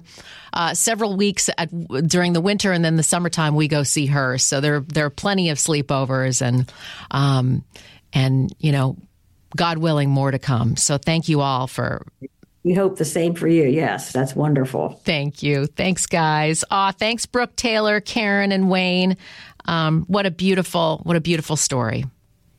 uh, 0.53 0.75
several 0.75 1.17
weeks 1.17 1.51
at, 1.59 1.71
during 2.07 2.33
the 2.33 2.41
winter, 2.41 2.73
and 2.73 2.85
then 2.85 2.97
the 2.97 3.03
summertime 3.03 3.55
we 3.55 3.69
go 3.69 3.83
see 3.83 4.07
her. 4.07 4.39
So 4.39 4.61
there 4.61 4.81
there 4.81 5.05
are 5.07 5.11
plenty 5.11 5.51
of 5.51 5.59
sleepovers, 5.59 6.43
and 6.43 6.73
um, 7.11 7.65
and 8.13 8.55
you 8.59 8.73
know 8.73 8.97
God 9.57 9.79
willing, 9.79 10.11
more 10.11 10.31
to 10.31 10.39
come. 10.39 10.77
So 10.77 10.99
thank 10.99 11.29
you 11.29 11.41
all 11.41 11.67
for 11.67 12.07
We 12.65 12.75
hope 12.75 12.97
the 12.99 13.05
same 13.05 13.35
for 13.35 13.49
you. 13.49 13.65
Yes, 13.65 14.13
that's 14.13 14.35
wonderful. 14.35 15.01
Thank 15.05 15.43
you. 15.43 15.67
Thanks, 15.67 16.07
guys. 16.07 16.65
Aw, 16.71 16.93
thanks, 16.93 17.25
Brooke 17.25 17.55
Taylor, 17.57 18.01
Karen, 18.01 18.53
and 18.53 18.69
Wayne. 18.69 19.17
Um, 19.67 20.05
what 20.09 20.27
a 20.27 20.31
beautiful, 20.31 21.01
what 21.05 21.17
a 21.17 21.21
beautiful 21.21 21.57
story. 21.57 22.05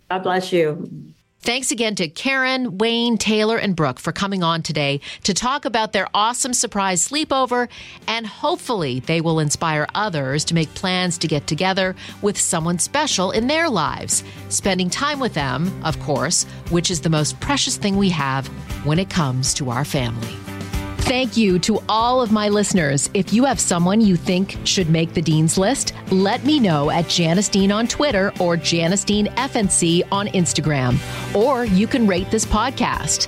God 0.09 0.23
bless 0.23 0.51
you. 0.53 1.13
Thanks 1.41 1.71
again 1.71 1.95
to 1.95 2.09
Karen, 2.09 2.77
Wayne, 2.77 3.17
Taylor, 3.17 3.57
and 3.57 3.73
Brooke 3.73 3.97
for 3.97 4.11
coming 4.11 4.43
on 4.43 4.61
today 4.61 4.99
to 5.23 5.33
talk 5.33 5.63
about 5.63 5.93
their 5.93 6.07
awesome 6.13 6.53
surprise 6.53 7.07
sleepover. 7.07 7.69
And 8.07 8.27
hopefully, 8.27 8.99
they 8.99 9.21
will 9.21 9.39
inspire 9.39 9.87
others 9.95 10.43
to 10.45 10.53
make 10.53 10.73
plans 10.73 11.17
to 11.19 11.29
get 11.29 11.47
together 11.47 11.95
with 12.21 12.37
someone 12.37 12.77
special 12.77 13.31
in 13.31 13.47
their 13.47 13.69
lives. 13.69 14.21
Spending 14.49 14.89
time 14.89 15.21
with 15.21 15.33
them, 15.33 15.71
of 15.85 15.97
course, 16.01 16.43
which 16.71 16.91
is 16.91 17.01
the 17.01 17.09
most 17.09 17.39
precious 17.39 17.77
thing 17.77 17.95
we 17.95 18.09
have 18.09 18.47
when 18.85 18.99
it 18.99 19.09
comes 19.09 19.53
to 19.55 19.69
our 19.69 19.85
family. 19.85 20.58
Thank 21.09 21.35
you 21.35 21.57
to 21.61 21.81
all 21.89 22.21
of 22.21 22.31
my 22.31 22.49
listeners. 22.49 23.09
If 23.15 23.33
you 23.33 23.43
have 23.43 23.59
someone 23.59 23.99
you 23.99 24.15
think 24.15 24.55
should 24.63 24.91
make 24.91 25.11
the 25.11 25.23
Dean's 25.23 25.57
List, 25.57 25.93
let 26.11 26.45
me 26.45 26.59
know 26.59 26.91
at 26.91 27.09
Janice 27.09 27.49
Dean 27.49 27.71
on 27.71 27.87
Twitter 27.87 28.31
or 28.39 28.55
Janice 28.55 29.03
Dean 29.03 29.25
FNC 29.29 30.03
on 30.11 30.27
Instagram. 30.27 30.99
Or 31.35 31.65
you 31.65 31.87
can 31.87 32.05
rate 32.05 32.29
this 32.29 32.45
podcast. 32.45 33.27